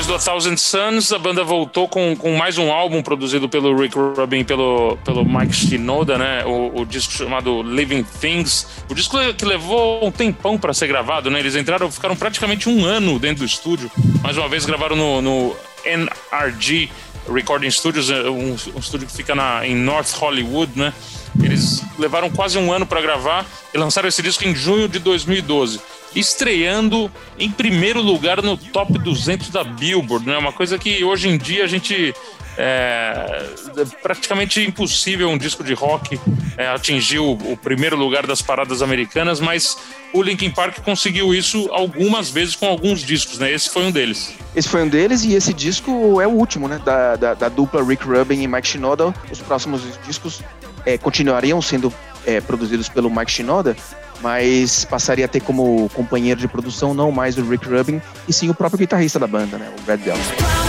Thousand 0.06 0.58
Suns, 0.58 1.14
a 1.14 1.18
banda 1.18 1.44
voltou 1.44 1.88
com, 1.88 2.16
com 2.16 2.36
mais 2.36 2.58
um 2.58 2.72
álbum 2.72 3.02
produzido 3.02 3.48
pelo 3.48 3.76
Rick 3.76 3.96
Rubin 3.98 4.40
e 4.40 4.44
pelo, 4.44 4.98
pelo 4.98 5.24
Mike 5.24 5.54
Shinoda, 5.54 6.18
né? 6.18 6.44
O, 6.46 6.82
o, 6.82 6.86
disco 6.86 7.14
chamado 7.14 7.64
Living 7.64 8.04
Things. 8.04 8.68
O 8.90 8.94
disco 8.94 9.18
que 9.34 9.46
levou 9.46 10.06
um 10.06 10.12
tempão 10.12 10.58
para 10.58 10.74
ser 10.74 10.88
gravado, 10.88 11.32
né? 11.32 11.40
Eles 11.40 11.56
entraram, 11.56 11.90
ficaram 11.90 12.16
praticamente 12.16 12.68
um 12.68 12.84
ano 12.84 13.18
dentro 13.18 13.40
do 13.40 13.46
estúdio. 13.46 13.90
Mais 14.22 14.38
uma 14.38 14.50
vez 14.50 14.66
gravaram 14.66 14.96
no, 14.96 15.22
no 15.22 15.56
NRG 15.86 16.90
Recording 17.32 17.72
Studios, 17.72 18.10
é 18.10 18.30
um, 18.30 18.52
um 18.76 18.80
estúdio 18.80 19.08
que 19.08 19.14
fica 19.14 19.34
na, 19.34 19.66
em 19.66 19.76
North 19.76 20.12
Hollywood, 20.16 20.78
né? 20.78 20.94
Eles 21.42 21.82
levaram 21.98 22.30
quase 22.30 22.58
um 22.58 22.72
ano 22.72 22.86
para 22.86 23.02
gravar 23.02 23.46
e 23.74 23.78
lançaram 23.78 24.10
esse 24.10 24.22
disco 24.22 24.44
em 24.46 24.54
junho 24.54 24.88
de 24.90 25.00
2012 25.00 25.80
estreando 26.16 27.12
em 27.38 27.50
primeiro 27.50 28.02
lugar 28.02 28.42
no 28.42 28.58
top 28.58 28.98
200 28.98 29.50
da 29.50 29.64
Billboard, 29.64 30.28
né? 30.28 30.38
Uma 30.38 30.54
coisa 30.54 30.78
que 30.78 31.04
hoje 31.04 31.30
em 31.30 31.38
dia 31.38 31.64
a 31.64 31.68
gente 31.68 32.14
é, 32.58 33.50
é 33.78 33.86
praticamente 34.02 34.62
impossível 34.62 35.30
um 35.30 35.38
disco 35.38 35.64
de 35.64 35.74
rock 35.74 36.20
é, 36.58 36.68
atingir 36.68 37.20
o, 37.20 37.32
o, 37.32 37.58
primeiro 37.58 37.96
lugar 37.96 38.28
das 38.28 38.42
paradas 38.42 38.82
americanas, 38.82 39.40
mas 39.40 39.78
o 40.14 40.22
Linkin 40.22 40.52
Park 40.52 40.80
conseguiu 40.82 41.34
isso 41.34 41.68
algumas 41.72 42.30
vezes 42.30 42.56
com 42.56 42.68
alguns 42.68 43.02
discos, 43.02 43.40
né? 43.40 43.52
Esse 43.52 43.70
foi 43.70 43.84
um 43.84 43.92
deles. 43.92 44.36
Esse 44.56 44.70
foi 44.70 44.84
um 44.84 44.88
deles 44.88 45.24
e 45.24 45.34
esse 45.34 45.54
disco 45.54 46.22
é 46.22 46.28
o 46.28 46.32
último, 46.32 46.68
né? 46.68 46.80
Da, 46.86 47.16
da, 47.16 47.34
da 47.34 47.50
dupla 47.50 47.84
Rick 47.84 48.06
Rubin 48.06 48.42
e 48.42 48.48
Mike 48.48 48.68
Shinoda. 48.68 49.14
Os 49.32 49.40
próximos 49.40 49.82
discos 50.06 50.42
é, 50.86 50.98
continuariam 50.98 51.62
sendo 51.62 51.92
é, 52.26 52.40
produzidos 52.40 52.88
pelo 52.88 53.10
Mike 53.10 53.32
Shinoda, 53.32 53.76
mas 54.24 54.86
passaria 54.86 55.26
a 55.26 55.28
ter 55.28 55.42
como 55.42 55.90
companheiro 55.90 56.40
de 56.40 56.48
produção 56.48 56.94
não 56.94 57.12
mais 57.12 57.38
o 57.38 57.44
Rick 57.44 57.68
Rubin, 57.68 58.02
e 58.28 58.32
sim 58.32 58.50
o 58.50 58.54
próprio 58.54 58.80
guitarrista 58.80 59.20
da 59.20 59.28
banda, 59.28 59.58
né, 59.58 59.70
o 59.78 59.86
Red 59.86 59.98
Delta. 59.98 60.63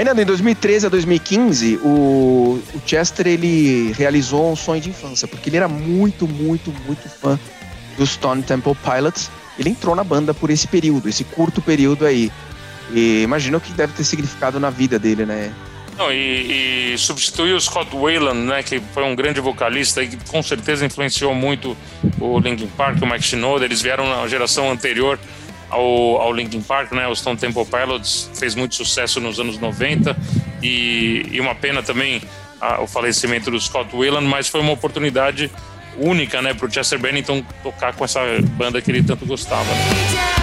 Ainda 0.00 0.22
em 0.22 0.24
2013 0.24 0.86
a 0.86 0.88
2015, 0.88 1.76
o, 1.84 2.58
o 2.74 2.82
Chester 2.86 3.26
ele 3.26 3.92
realizou 3.92 4.50
um 4.50 4.56
sonho 4.56 4.80
de 4.80 4.88
infância, 4.88 5.28
porque 5.28 5.50
ele 5.50 5.58
era 5.58 5.68
muito, 5.68 6.26
muito, 6.26 6.72
muito 6.86 7.06
fã 7.06 7.38
do 7.98 8.06
Stone 8.06 8.42
Temple 8.42 8.74
Pilots. 8.76 9.30
Ele 9.58 9.68
entrou 9.68 9.94
na 9.94 10.02
banda 10.02 10.32
por 10.32 10.48
esse 10.48 10.66
período, 10.66 11.06
esse 11.06 11.22
curto 11.22 11.60
período 11.60 12.06
aí. 12.06 12.32
E 12.94 13.20
imagino 13.20 13.58
o 13.58 13.60
que 13.60 13.72
deve 13.72 13.92
ter 13.92 14.04
significado 14.04 14.58
na 14.58 14.70
vida 14.70 14.98
dele, 14.98 15.26
né? 15.26 15.52
Não, 15.98 16.10
e, 16.10 16.94
e 16.94 16.98
substituiu 16.98 17.56
o 17.56 17.60
Scott 17.60 17.94
Wayland, 17.94 18.40
né, 18.40 18.62
que 18.62 18.80
foi 18.94 19.04
um 19.04 19.14
grande 19.14 19.38
vocalista 19.38 20.02
e 20.02 20.08
que 20.08 20.16
com 20.30 20.42
certeza 20.42 20.86
influenciou 20.86 21.34
muito 21.34 21.76
o 22.18 22.40
Linkin 22.40 22.68
Park, 22.68 23.02
o 23.02 23.06
Mike 23.06 23.22
Shinoda. 23.22 23.66
Eles 23.66 23.82
vieram 23.82 24.08
na 24.08 24.26
geração 24.26 24.70
anterior 24.70 25.18
ao, 25.70 26.20
ao 26.20 26.32
Linkin 26.32 26.60
Park, 26.62 26.92
né? 26.92 27.06
O 27.06 27.14
Stone 27.14 27.38
Temple 27.38 27.64
Pilots 27.64 28.30
fez 28.34 28.54
muito 28.54 28.74
sucesso 28.74 29.20
nos 29.20 29.38
anos 29.38 29.58
90 29.58 30.16
e, 30.62 31.26
e 31.30 31.40
uma 31.40 31.54
pena 31.54 31.82
também 31.82 32.20
a, 32.60 32.82
o 32.82 32.86
falecimento 32.86 33.50
do 33.50 33.60
Scott 33.60 33.94
Whelan, 33.94 34.22
mas 34.22 34.48
foi 34.48 34.60
uma 34.60 34.72
oportunidade 34.72 35.50
única, 35.96 36.40
né, 36.40 36.54
para 36.54 36.66
o 36.66 36.70
Chester 36.70 36.98
Bennington 36.98 37.44
tocar 37.62 37.94
com 37.94 38.04
essa 38.04 38.20
banda 38.56 38.80
que 38.80 38.90
ele 38.90 39.02
tanto 39.02 39.26
gostava. 39.26 39.64
Né? 39.64 40.39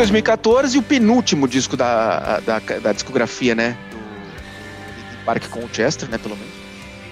2014, 0.00 0.78
o 0.78 0.82
penúltimo 0.82 1.46
disco 1.46 1.76
da, 1.76 2.40
da, 2.40 2.58
da 2.58 2.92
discografia, 2.92 3.54
né? 3.54 3.76
Do 3.90 5.24
Park 5.26 5.48
com 5.50 5.68
Chester, 5.70 6.08
né? 6.08 6.16
Pelo 6.16 6.36
menos. 6.36 6.52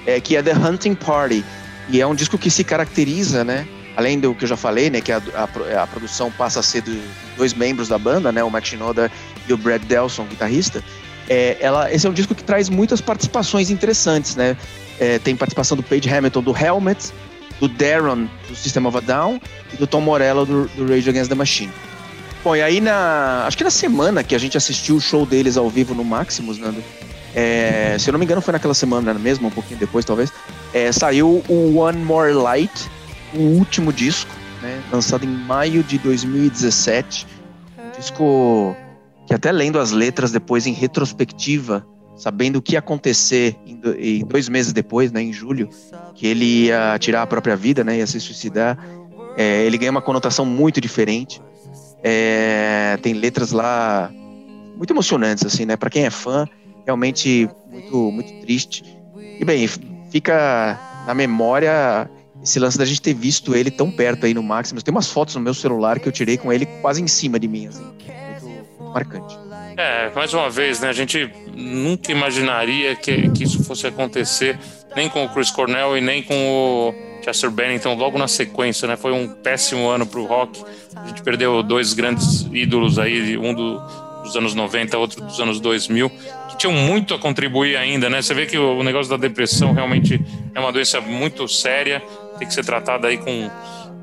É, 0.06 0.18
que 0.20 0.36
é 0.36 0.42
The 0.42 0.54
Hunting 0.54 0.94
Party. 0.94 1.44
E 1.90 2.00
é 2.00 2.06
um 2.06 2.14
disco 2.14 2.38
que 2.38 2.50
se 2.50 2.64
caracteriza, 2.64 3.44
né? 3.44 3.68
Além 3.94 4.18
do 4.18 4.34
que 4.34 4.44
eu 4.44 4.48
já 4.48 4.56
falei, 4.56 4.88
né? 4.88 5.02
Que 5.02 5.12
a, 5.12 5.20
a, 5.34 5.82
a 5.82 5.86
produção 5.86 6.30
passa 6.30 6.60
a 6.60 6.62
ser 6.62 6.80
de 6.80 6.98
dois 7.36 7.52
membros 7.52 7.88
da 7.88 7.98
banda, 7.98 8.32
né? 8.32 8.42
O 8.42 8.50
Matt 8.50 8.68
Shinoda 8.68 9.12
e 9.46 9.52
o 9.52 9.58
Brad 9.58 9.82
Delson, 9.82 10.24
guitarrista. 10.24 10.82
É, 11.28 11.58
ela, 11.60 11.92
esse 11.92 12.06
é 12.06 12.10
um 12.10 12.14
disco 12.14 12.34
que 12.34 12.42
traz 12.42 12.70
muitas 12.70 13.02
participações 13.02 13.68
interessantes, 13.68 14.34
né? 14.34 14.56
É, 14.98 15.18
tem 15.18 15.36
participação 15.36 15.76
do 15.76 15.82
Page 15.82 16.08
Hamilton 16.08 16.42
do 16.42 16.56
Helmet, 16.56 17.12
do 17.60 17.68
Darren 17.68 18.30
do 18.48 18.56
System 18.56 18.86
of 18.86 18.96
a 18.96 19.00
Down 19.00 19.38
e 19.74 19.76
do 19.76 19.86
Tom 19.86 20.00
Morello 20.00 20.46
do, 20.46 20.68
do 20.68 20.86
Rage 20.88 21.10
Against 21.10 21.28
the 21.28 21.34
Machine. 21.34 21.70
Bom, 22.44 22.54
e 22.54 22.62
aí 22.62 22.80
na. 22.80 23.44
Acho 23.46 23.58
que 23.58 23.64
na 23.64 23.70
semana 23.70 24.22
que 24.22 24.34
a 24.34 24.38
gente 24.38 24.56
assistiu 24.56 24.96
o 24.96 25.00
show 25.00 25.26
deles 25.26 25.56
ao 25.56 25.68
vivo 25.68 25.94
no 25.94 26.04
Maximus, 26.04 26.58
Nando. 26.58 26.82
É, 27.34 27.96
se 27.98 28.08
eu 28.08 28.12
não 28.12 28.18
me 28.18 28.24
engano, 28.24 28.40
foi 28.40 28.52
naquela 28.52 28.74
semana 28.74 29.12
mesmo, 29.14 29.48
um 29.48 29.50
pouquinho 29.50 29.78
depois, 29.78 30.04
talvez. 30.04 30.32
É, 30.72 30.90
saiu 30.92 31.42
o 31.48 31.76
One 31.76 31.98
More 31.98 32.32
Light, 32.32 32.90
o 33.34 33.40
último 33.40 33.92
disco, 33.92 34.30
né, 34.62 34.82
lançado 34.90 35.24
em 35.24 35.28
maio 35.28 35.82
de 35.82 35.98
2017. 35.98 37.26
Um 37.78 37.98
disco 37.98 38.76
que, 39.26 39.34
até 39.34 39.52
lendo 39.52 39.78
as 39.78 39.90
letras 39.90 40.32
depois 40.32 40.66
em 40.66 40.72
retrospectiva, 40.72 41.86
sabendo 42.16 42.56
o 42.56 42.62
que 42.62 42.72
ia 42.72 42.78
acontecer 42.78 43.56
em 43.66 44.24
dois 44.24 44.48
meses 44.48 44.72
depois, 44.72 45.12
né, 45.12 45.22
em 45.22 45.32
julho, 45.32 45.68
que 46.14 46.26
ele 46.26 46.66
ia 46.66 46.98
tirar 46.98 47.22
a 47.22 47.26
própria 47.26 47.54
vida, 47.54 47.84
né, 47.84 47.98
ia 47.98 48.06
se 48.06 48.18
suicidar, 48.20 48.78
é, 49.36 49.64
ele 49.64 49.78
ganha 49.78 49.90
uma 49.90 50.02
conotação 50.02 50.44
muito 50.44 50.80
diferente. 50.80 51.40
É, 52.02 52.98
tem 53.02 53.12
letras 53.12 53.52
lá 53.52 54.10
muito 54.76 54.92
emocionantes, 54.92 55.44
assim, 55.44 55.64
né? 55.64 55.76
Para 55.76 55.90
quem 55.90 56.04
é 56.04 56.10
fã, 56.10 56.48
realmente 56.84 57.48
muito, 57.70 58.12
muito 58.12 58.40
triste. 58.40 58.84
E 59.40 59.44
bem, 59.44 59.68
fica 60.10 60.78
na 61.06 61.14
memória 61.14 62.08
esse 62.42 62.58
lance 62.60 62.78
da 62.78 62.84
gente 62.84 63.02
ter 63.02 63.14
visto 63.14 63.54
ele 63.54 63.70
tão 63.70 63.90
perto 63.90 64.26
aí 64.26 64.32
no 64.32 64.42
Maximus. 64.42 64.82
Tem 64.82 64.92
umas 64.92 65.10
fotos 65.10 65.34
no 65.34 65.40
meu 65.40 65.54
celular 65.54 65.98
que 65.98 66.08
eu 66.08 66.12
tirei 66.12 66.36
com 66.36 66.52
ele 66.52 66.66
quase 66.80 67.02
em 67.02 67.08
cima 67.08 67.38
de 67.38 67.48
mim, 67.48 67.66
assim. 67.66 67.82
Muito, 67.82 68.46
muito 68.46 68.92
marcante. 68.92 69.38
É, 69.76 70.10
mais 70.14 70.32
uma 70.34 70.48
vez, 70.48 70.80
né? 70.80 70.88
A 70.88 70.92
gente 70.92 71.30
nunca 71.54 72.10
imaginaria 72.10 72.96
que, 72.96 73.30
que 73.30 73.44
isso 73.44 73.62
fosse 73.64 73.86
acontecer, 73.86 74.58
nem 74.96 75.08
com 75.08 75.24
o 75.24 75.28
Chris 75.28 75.50
Cornell 75.50 75.96
e 75.96 76.00
nem 76.00 76.22
com 76.22 76.34
o 76.34 77.07
Chester 77.22 77.50
Bennington 77.50 77.94
logo 77.94 78.18
na 78.18 78.28
sequência, 78.28 78.86
né? 78.88 78.96
Foi 78.96 79.12
um 79.12 79.28
péssimo 79.28 79.88
ano 79.88 80.06
para 80.06 80.20
o 80.20 80.26
rock. 80.26 80.62
A 80.96 81.06
gente 81.06 81.22
perdeu 81.22 81.62
dois 81.62 81.94
grandes 81.94 82.48
ídolos 82.52 82.98
aí, 82.98 83.36
um 83.36 83.54
do, 83.54 83.80
dos 84.22 84.36
anos 84.36 84.54
90, 84.54 84.98
outro 84.98 85.24
dos 85.24 85.40
anos 85.40 85.60
2000, 85.60 86.10
que 86.50 86.58
tinham 86.58 86.72
muito 86.72 87.14
a 87.14 87.18
contribuir 87.18 87.76
ainda, 87.76 88.08
né? 88.08 88.22
Você 88.22 88.34
vê 88.34 88.46
que 88.46 88.58
o 88.58 88.82
negócio 88.82 89.10
da 89.10 89.16
depressão 89.16 89.72
realmente 89.72 90.20
é 90.54 90.60
uma 90.60 90.72
doença 90.72 91.00
muito 91.00 91.46
séria, 91.48 92.02
tem 92.38 92.46
que 92.46 92.54
ser 92.54 92.64
tratada 92.64 93.08
aí 93.08 93.18
com, 93.18 93.50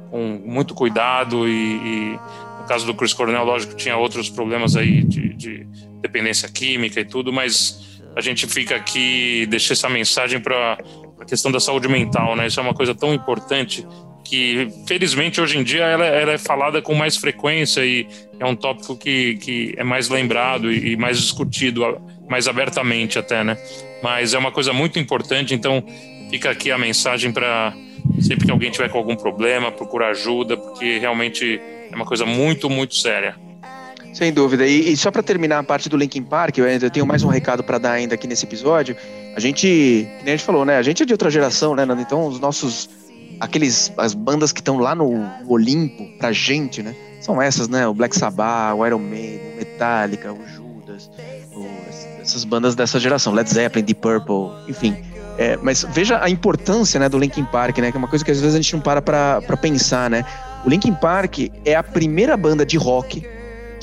com 0.09 0.41
muito 0.45 0.73
cuidado 0.73 1.47
e, 1.47 1.51
e 1.51 2.19
no 2.59 2.67
caso 2.67 2.85
do 2.85 2.93
Chris 2.95 3.13
Cornell, 3.13 3.43
lógico, 3.43 3.75
tinha 3.75 3.95
outros 3.95 4.29
problemas 4.29 4.75
aí 4.75 5.03
de, 5.03 5.33
de 5.33 5.67
dependência 6.01 6.49
química 6.49 6.99
e 6.99 7.05
tudo, 7.05 7.31
mas 7.31 8.01
a 8.15 8.21
gente 8.21 8.47
fica 8.47 8.75
aqui, 8.75 9.45
deixa 9.47 9.73
essa 9.73 9.89
mensagem 9.89 10.39
para 10.39 10.77
a 11.19 11.25
questão 11.25 11.51
da 11.51 11.59
saúde 11.59 11.87
mental, 11.87 12.35
né? 12.35 12.47
Isso 12.47 12.59
é 12.59 12.63
uma 12.63 12.73
coisa 12.73 12.93
tão 12.93 13.13
importante 13.13 13.85
que, 14.23 14.67
felizmente, 14.87 15.39
hoje 15.39 15.57
em 15.57 15.63
dia 15.63 15.83
ela, 15.85 16.05
ela, 16.05 16.31
é 16.31 16.37
falada 16.37 16.81
com 16.81 16.95
mais 16.95 17.15
frequência 17.15 17.85
e 17.85 18.07
é 18.39 18.45
um 18.45 18.55
tópico 18.55 18.97
que, 18.97 19.35
que 19.35 19.73
é 19.77 19.83
mais 19.83 20.09
lembrado 20.09 20.71
e, 20.71 20.97
mais 20.97 21.19
discutido, 21.19 21.81
mais 22.27 22.47
abertamente 22.47 23.19
até, 23.19 23.43
né? 23.43 23.57
Mas 24.01 24.33
é 24.33 24.37
uma 24.37 24.51
coisa 24.51 24.73
muito 24.73 24.99
importante, 24.99 25.53
então 25.53 25.83
fica 26.29 26.49
aqui 26.49 26.71
a 26.71 26.77
mensagem 26.77 27.31
para 27.31 27.73
sempre 28.19 28.45
que 28.45 28.51
alguém 28.51 28.71
tiver 28.71 28.89
com 28.89 28.97
algum 28.97 29.15
problema, 29.15 29.71
procurar 29.71 30.09
ajuda, 30.09 30.57
porque 30.57 30.97
realmente 30.97 31.61
é 31.91 31.95
uma 31.95 32.05
coisa 32.05 32.25
muito, 32.25 32.69
muito 32.69 32.95
séria. 32.95 33.35
Sem 34.15 34.31
dúvida. 34.31 34.65
E, 34.65 34.93
e 34.93 34.95
só 34.95 35.11
para 35.11 35.21
terminar 35.21 35.59
a 35.59 35.63
parte 35.63 35.89
do 35.89 35.97
Linkin 35.97 36.23
Park, 36.23 36.57
eu 36.57 36.65
ainda 36.65 36.89
tenho 36.89 37.05
mais 37.05 37.21
um 37.23 37.27
recado 37.27 37.61
para 37.61 37.77
dar 37.77 37.91
ainda 37.91 38.15
aqui 38.15 38.25
nesse 38.25 38.45
episódio. 38.45 38.95
A 39.35 39.41
gente, 39.41 40.07
nem 40.23 40.33
a 40.33 40.37
gente 40.37 40.45
falou, 40.45 40.63
né? 40.63 40.77
A 40.77 40.81
gente 40.81 41.03
é 41.03 41.05
de 41.05 41.11
outra 41.11 41.29
geração, 41.29 41.75
né, 41.75 41.83
Nando? 41.83 42.01
Então, 42.01 42.25
os 42.25 42.39
nossos. 42.39 42.89
Aqueles. 43.41 43.91
As 43.97 44.13
bandas 44.13 44.53
que 44.53 44.61
estão 44.61 44.77
lá 44.77 44.95
no 44.95 45.29
Olimpo, 45.49 46.07
pra 46.17 46.31
gente, 46.31 46.81
né? 46.81 46.95
São 47.19 47.41
essas, 47.41 47.67
né? 47.67 47.85
O 47.85 47.93
Black 47.93 48.15
Sabbath, 48.17 48.77
o 48.77 48.85
Iron 48.85 48.99
Maiden, 48.99 49.53
o 49.53 49.57
Metallica, 49.57 50.31
o 50.31 50.47
Judas, 50.47 51.11
o, 51.53 51.67
essas 52.21 52.45
bandas 52.45 52.73
dessa 52.73 52.97
geração. 52.97 53.33
Led 53.33 53.49
Zeppelin, 53.49 53.83
Deep 53.83 53.99
Purple, 53.99 54.69
enfim. 54.69 54.95
É, 55.37 55.57
mas 55.57 55.85
veja 55.91 56.23
a 56.23 56.29
importância 56.29 56.97
né, 57.01 57.09
do 57.09 57.19
Linkin 57.19 57.43
Park, 57.43 57.79
né? 57.79 57.91
Que 57.91 57.97
é 57.97 57.99
uma 57.99 58.07
coisa 58.07 58.23
que 58.23 58.31
às 58.31 58.39
vezes 58.39 58.55
a 58.55 58.61
gente 58.61 58.73
não 58.73 58.81
para 58.81 59.01
pra, 59.01 59.41
pra 59.41 59.57
pensar, 59.57 60.09
né? 60.09 60.23
O 60.65 60.69
Linkin 60.69 60.93
Park 60.93 61.51
é 61.65 61.75
a 61.75 61.83
primeira 61.83 62.37
banda 62.37 62.65
de 62.65 62.77
rock 62.77 63.35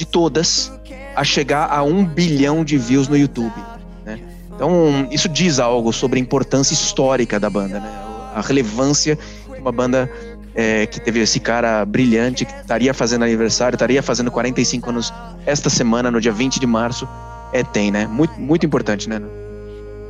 de 0.03 0.07
todas 0.07 0.73
a 1.15 1.23
chegar 1.23 1.71
a 1.71 1.83
um 1.83 2.05
bilhão 2.05 2.65
de 2.65 2.77
views 2.77 3.07
no 3.07 3.17
YouTube. 3.17 3.55
Né? 4.05 4.19
Então, 4.55 5.09
isso 5.11 5.29
diz 5.29 5.59
algo 5.59 5.93
sobre 5.93 6.19
a 6.19 6.23
importância 6.23 6.75
histórica 6.75 7.39
da 7.39 7.49
banda, 7.49 7.79
né? 7.79 7.91
a 8.35 8.41
relevância 8.41 9.17
de 9.53 9.61
uma 9.61 9.71
banda 9.71 10.11
é, 10.55 10.87
que 10.87 11.01
teve 11.01 11.21
esse 11.21 11.39
cara 11.39 11.85
brilhante, 11.85 12.45
que 12.45 12.53
estaria 12.53 12.93
fazendo 12.93 13.23
aniversário, 13.23 13.77
estaria 13.77 14.03
fazendo 14.03 14.31
45 14.31 14.91
anos 14.91 15.13
esta 15.47 15.71
semana, 15.71 16.11
no 16.11 16.21
dia 16.21 16.33
20 16.33 16.59
de 16.59 16.67
março, 16.67 17.09
é, 17.53 17.63
tem, 17.63 17.91
né? 17.91 18.07
Muito, 18.07 18.41
muito 18.41 18.67
importante, 18.67 19.09
né? 19.09 19.21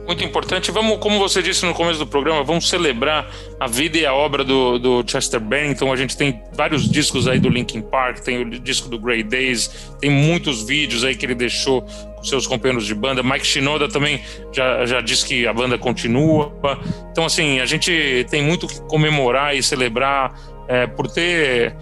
Muito 0.06 0.24
importante. 0.24 0.70
Vamos, 0.70 0.98
como 0.98 1.18
você 1.18 1.42
disse 1.42 1.64
no 1.64 1.74
começo 1.74 1.98
do 1.98 2.06
programa, 2.06 2.42
vamos 2.42 2.68
celebrar 2.68 3.30
a 3.58 3.66
vida 3.66 3.98
e 3.98 4.06
a 4.06 4.14
obra 4.14 4.44
do, 4.44 4.78
do 4.78 5.04
Chester 5.06 5.40
Bennington. 5.40 5.92
A 5.92 5.96
gente 5.96 6.16
tem 6.16 6.42
vários 6.52 6.88
discos 6.90 7.28
aí 7.28 7.38
do 7.38 7.48
Linkin 7.48 7.80
Park, 7.80 8.18
tem 8.20 8.42
o 8.42 8.50
disco 8.50 8.88
do 8.88 8.98
Grey 8.98 9.22
Days, 9.22 9.92
tem 10.00 10.10
muitos 10.10 10.62
vídeos 10.62 11.04
aí 11.04 11.14
que 11.14 11.24
ele 11.24 11.34
deixou 11.34 11.82
com 11.82 12.24
seus 12.24 12.46
companheiros 12.46 12.86
de 12.86 12.94
banda. 12.94 13.22
Mike 13.22 13.46
Shinoda 13.46 13.88
também 13.88 14.20
já, 14.52 14.84
já 14.86 15.00
disse 15.00 15.26
que 15.26 15.46
a 15.46 15.52
banda 15.52 15.78
continua. 15.78 16.52
Então, 17.10 17.24
assim, 17.24 17.60
a 17.60 17.66
gente 17.66 18.26
tem 18.30 18.42
muito 18.42 18.66
que 18.66 18.80
comemorar 18.82 19.56
e 19.56 19.62
celebrar 19.62 20.34
é, 20.68 20.86
por 20.86 21.06
ter 21.08 21.76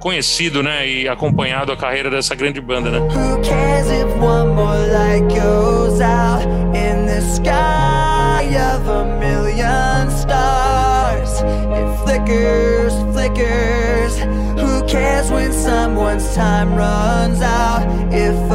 conhecido, 0.00 0.62
né, 0.62 0.88
e 0.88 1.08
acompanhado 1.08 1.70
a 1.70 1.76
carreira 1.76 2.10
dessa 2.10 2.34
grande 2.34 2.60
banda, 2.60 2.90
né? 2.90 2.98
Who 2.98 3.40
cares 3.42 3.86
if 3.86 4.16
one 4.20 4.54
more 4.54 4.86
light 4.88 5.28
goes 5.28 6.00
out 6.00 6.42
in 6.74 7.06
the 7.06 7.20
sky 7.20 8.56
of 8.56 8.88
a 8.88 9.04
million 9.20 10.10
stars? 10.10 11.42
It 11.42 12.04
flickers, 12.04 12.94
flickers. 13.12 14.18
Who 14.58 14.82
cares 14.86 15.30
when 15.30 15.52
someone's 15.52 16.34
time 16.34 16.74
runs 16.74 17.40
out? 17.42 17.86
If 18.12 18.49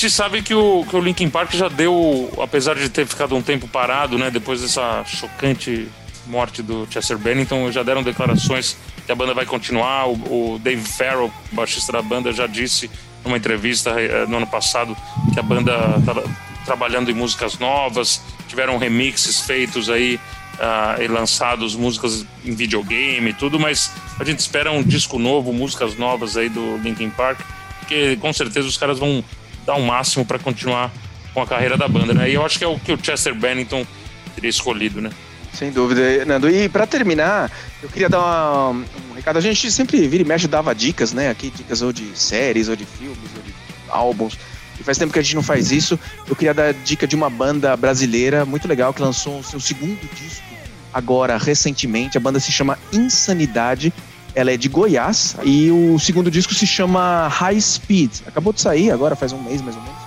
gente 0.00 0.10
sabe 0.10 0.40
que 0.40 0.54
o, 0.54 0.86
que 0.88 0.96
o 0.96 1.00
Linkin 1.00 1.28
Park 1.28 1.52
já 1.52 1.68
deu, 1.68 2.32
apesar 2.42 2.74
de 2.74 2.88
ter 2.88 3.06
ficado 3.06 3.36
um 3.36 3.42
tempo 3.42 3.68
parado, 3.68 4.16
né, 4.16 4.30
depois 4.30 4.62
dessa 4.62 5.04
chocante 5.04 5.88
morte 6.26 6.62
do 6.62 6.88
Chester 6.90 7.18
Bennington, 7.18 7.70
já 7.70 7.82
deram 7.82 8.02
declarações 8.02 8.78
que 9.04 9.12
a 9.12 9.14
banda 9.14 9.34
vai 9.34 9.44
continuar. 9.44 10.08
O, 10.08 10.54
o 10.54 10.58
Dave 10.58 10.82
Farrell, 10.82 11.30
baixista 11.52 11.92
da 11.92 12.00
banda, 12.00 12.32
já 12.32 12.46
disse 12.46 12.90
numa 13.22 13.36
entrevista 13.36 13.90
eh, 14.00 14.24
no 14.26 14.38
ano 14.38 14.46
passado 14.46 14.96
que 15.34 15.38
a 15.38 15.42
banda 15.42 15.96
estava 15.98 16.24
trabalhando 16.64 17.10
em 17.10 17.14
músicas 17.14 17.58
novas, 17.58 18.22
tiveram 18.48 18.78
remixes 18.78 19.40
feitos 19.40 19.90
aí 19.90 20.18
uh, 20.54 21.02
e 21.02 21.08
lançados 21.08 21.74
músicas 21.74 22.24
em 22.42 22.54
videogame 22.54 23.30
e 23.30 23.34
tudo, 23.34 23.60
mas 23.60 23.90
a 24.18 24.24
gente 24.24 24.38
espera 24.38 24.72
um 24.72 24.82
disco 24.82 25.18
novo, 25.18 25.52
músicas 25.52 25.96
novas 25.96 26.38
aí 26.38 26.48
do 26.48 26.78
Linkin 26.78 27.10
Park, 27.10 27.40
porque 27.80 28.16
com 28.16 28.32
certeza 28.32 28.66
os 28.66 28.78
caras 28.78 28.98
vão 28.98 29.22
dar 29.70 29.76
o 29.76 29.82
máximo 29.82 30.24
para 30.24 30.38
continuar 30.38 30.92
com 31.32 31.40
a 31.40 31.46
carreira 31.46 31.76
da 31.76 31.86
banda, 31.86 32.12
né? 32.12 32.28
E 32.28 32.34
eu 32.34 32.44
acho 32.44 32.58
que 32.58 32.64
é 32.64 32.68
o 32.68 32.78
que 32.78 32.92
o 32.92 32.98
Chester 33.00 33.34
Bennington 33.34 33.86
teria 34.34 34.50
escolhido, 34.50 35.00
né? 35.00 35.10
Sem 35.52 35.70
dúvida, 35.70 36.24
Nando. 36.24 36.50
E 36.50 36.68
para 36.68 36.86
terminar, 36.86 37.50
eu 37.82 37.88
queria 37.88 38.08
dar 38.08 38.18
uma, 38.18 38.70
um 38.70 39.14
recado. 39.14 39.38
A 39.38 39.40
gente 39.40 39.70
sempre 39.70 40.06
vira 40.08 40.22
e 40.22 40.26
mexe 40.26 40.48
dava 40.48 40.74
dicas, 40.74 41.12
né? 41.12 41.30
Aqui, 41.30 41.50
dicas 41.50 41.82
ou 41.82 41.92
de 41.92 42.18
séries, 42.18 42.68
ou 42.68 42.74
de 42.74 42.84
filmes, 42.84 43.18
ou 43.36 43.42
de 43.42 43.54
álbuns. 43.88 44.38
E 44.78 44.82
faz 44.82 44.98
tempo 44.98 45.12
que 45.12 45.18
a 45.18 45.22
gente 45.22 45.36
não 45.36 45.42
faz 45.42 45.70
isso. 45.70 45.98
Eu 46.26 46.34
queria 46.34 46.54
dar 46.54 46.72
dica 46.72 47.06
de 47.06 47.14
uma 47.14 47.30
banda 47.30 47.76
brasileira 47.76 48.44
muito 48.44 48.66
legal 48.66 48.92
que 48.92 49.02
lançou 49.02 49.38
o 49.38 49.44
seu 49.44 49.60
segundo 49.60 50.00
disco 50.14 50.44
agora 50.92 51.36
recentemente. 51.36 52.16
A 52.16 52.20
banda 52.20 52.40
se 52.40 52.50
chama 52.50 52.78
Insanidade. 52.92 53.92
Ela 54.34 54.50
é 54.52 54.56
de 54.56 54.68
Goiás 54.68 55.36
e 55.44 55.70
o 55.70 55.98
segundo 55.98 56.30
disco 56.30 56.54
se 56.54 56.66
chama 56.66 57.28
High 57.28 57.60
Speed. 57.60 58.20
Acabou 58.26 58.52
de 58.52 58.60
sair 58.60 58.90
agora, 58.90 59.16
faz 59.16 59.32
um 59.32 59.42
mês 59.42 59.60
mais 59.60 59.76
ou 59.76 59.82
menos. 59.82 59.98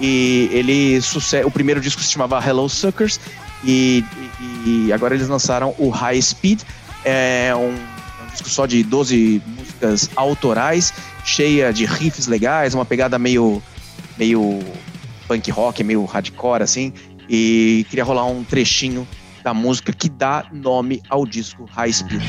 E 0.00 0.48
ele 0.52 1.00
o 1.44 1.50
primeiro 1.50 1.80
disco 1.80 2.00
se 2.00 2.10
chamava 2.10 2.42
Hello 2.44 2.68
Suckers 2.68 3.20
e, 3.64 4.04
e, 4.40 4.86
e 4.86 4.92
agora 4.92 5.14
eles 5.14 5.28
lançaram 5.28 5.74
o 5.78 5.88
High 5.88 6.20
Speed. 6.20 6.62
É 7.04 7.52
um, 7.54 7.70
um 7.70 8.30
disco 8.32 8.48
só 8.48 8.66
de 8.66 8.82
12 8.82 9.42
músicas 9.46 10.10
autorais, 10.16 10.92
cheia 11.24 11.72
de 11.72 11.84
riffs 11.84 12.26
legais, 12.26 12.74
uma 12.74 12.84
pegada 12.84 13.18
meio 13.18 13.62
meio 14.16 14.60
punk 15.26 15.50
rock, 15.50 15.82
meio 15.82 16.04
hardcore 16.04 16.62
assim. 16.62 16.92
E 17.28 17.86
queria 17.88 18.04
rolar 18.04 18.26
um 18.26 18.44
trechinho 18.44 19.06
da 19.42 19.54
música 19.54 19.92
que 19.92 20.08
dá 20.08 20.46
nome 20.52 21.02
ao 21.08 21.26
disco 21.26 21.64
High 21.72 21.92
Speed. 21.92 22.22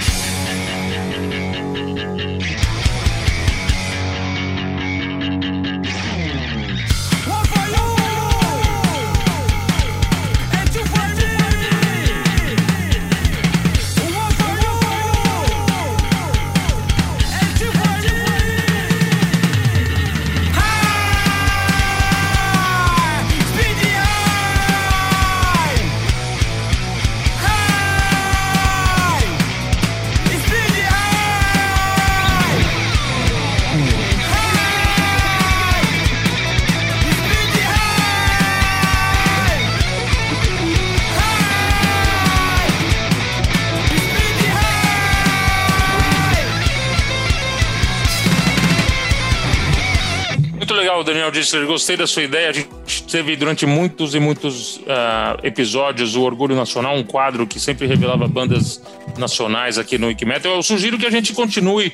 Daniel 51.05 51.31
disse, 51.31 51.57
gostei 51.65 51.95
da 51.95 52.05
sua 52.05 52.23
ideia. 52.23 52.49
A 52.49 52.51
gente 52.51 53.03
teve 53.09 53.35
durante 53.35 53.65
muitos 53.65 54.15
e 54.15 54.19
muitos 54.19 54.77
uh, 54.77 55.39
episódios 55.43 56.15
o 56.15 56.21
Orgulho 56.21 56.55
Nacional, 56.55 56.95
um 56.95 57.03
quadro 57.03 57.47
que 57.47 57.59
sempre 57.59 57.87
revelava 57.87 58.27
bandas 58.27 58.81
nacionais 59.17 59.77
aqui 59.77 59.97
no 59.97 60.07
Wikimetal. 60.07 60.55
Eu 60.55 60.63
sugiro 60.63 60.97
que 60.97 61.05
a 61.05 61.09
gente 61.09 61.33
continue, 61.33 61.93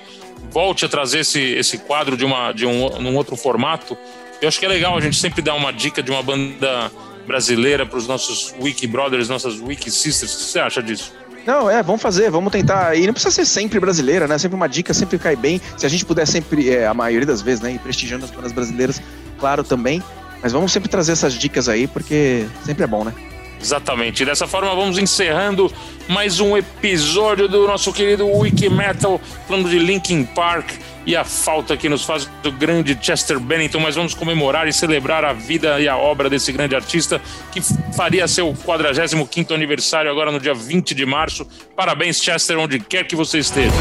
volte 0.50 0.86
a 0.86 0.89
trazer 0.89 1.19
esse, 1.19 1.39
esse 1.39 1.78
quadro 1.80 2.17
de, 2.17 2.26
uma, 2.26 2.52
de 2.52 2.65
um 2.65 3.00
num 3.00 3.15
outro 3.15 3.36
formato. 3.36 3.97
Eu 4.41 4.47
acho 4.47 4.60
que 4.60 4.65
é 4.65 4.69
legal 4.69 4.97
a 4.97 5.02
gente 5.02 5.17
sempre 5.17 5.41
dar 5.41 5.54
uma 5.54 5.71
dica 5.71 6.02
de 6.02 6.10
uma 6.10 6.24
banda 6.24 6.91
brasileira 7.28 7.86
para 7.86 7.97
os 7.97 8.08
nossos 8.08 8.56
Wiki 8.60 8.88
Brothers, 8.88 9.30
nossas 9.30 9.60
Wiki 9.60 9.91
Sisters. 9.91 10.34
O 10.34 10.38
que 10.38 10.43
você 10.43 10.60
acha 10.60 10.82
disso? 10.82 11.13
Não, 11.45 11.69
é, 11.69 11.82
vamos 11.82 12.01
fazer, 12.01 12.30
vamos 12.30 12.51
tentar. 12.51 12.95
E 12.95 13.06
não 13.06 13.13
precisa 13.13 13.32
ser 13.32 13.45
sempre 13.45 13.80
brasileira, 13.80 14.27
né? 14.27 14.38
Sempre 14.38 14.56
uma 14.56 14.67
dica, 14.67 14.93
sempre 14.93 15.17
cai 15.17 15.36
bem. 15.36 15.60
Se 15.75 15.86
a 15.86 15.89
gente 15.89 16.06
puder 16.06 16.27
sempre, 16.27 16.69
é, 16.69 16.86
a 16.86 16.93
maioria 16.93 17.25
das 17.25 17.41
vezes, 17.41 17.62
né, 17.62 17.73
ir 17.73 17.80
prestigiando 17.80 18.25
as 18.25 18.32
bandas 18.32 18.51
brasileiras, 18.51 19.01
claro 19.39 19.63
também. 19.63 20.04
Mas 20.41 20.51
vamos 20.51 20.71
sempre 20.71 20.89
trazer 20.89 21.12
essas 21.12 21.34
dicas 21.34 21.69
aí, 21.69 21.88
porque 21.88 22.47
sempre 22.63 22.84
é 22.84 22.88
bom, 22.88 23.04
né? 23.04 23.13
Exatamente. 23.62 24.26
Dessa 24.26 24.47
forma, 24.47 24.74
vamos 24.74 24.97
encerrando 24.97 25.71
mais 26.08 26.39
um 26.39 26.58
episódio 26.58 27.47
do 27.47 27.67
nosso 27.67 27.93
querido 27.93 28.28
Wiki 28.28 28.69
Metal, 28.69 29.21
falando 29.47 29.69
de 29.69 29.78
Linkin 29.78 30.26
Park 30.26 30.71
e 31.06 31.15
a 31.15 31.24
falta 31.24 31.78
que 31.78 31.89
nos 31.89 32.04
faz 32.04 32.30
do 32.43 32.52
grande 32.52 32.97
Chester 33.02 33.39
Bennington, 33.39 33.80
mas 33.80 33.95
vamos 33.95 34.13
comemorar 34.13 34.67
e 34.67 34.74
celebrar 34.74 35.24
a 35.24 35.34
vida 35.34 35.80
e 35.80 35.88
a 35.88 35.97
obra 35.97 36.30
desse 36.30 36.52
grande 36.52 36.76
artista 36.76 37.21
que 37.52 37.62
faria 37.95 38.28
seu 38.28 38.54
45º 38.54 39.54
aniversário 39.54 40.12
agora 40.12 40.32
no 40.32 40.39
dia 40.39 40.54
20 40.54 40.93
de 40.93 41.06
março. 41.06 41.47
Parabéns, 41.76 42.21
Chester, 42.21 42.60
onde 42.60 42.80
quer 42.80 43.06
que 43.06 43.15
você 43.15 43.39
esteja. 43.39 43.71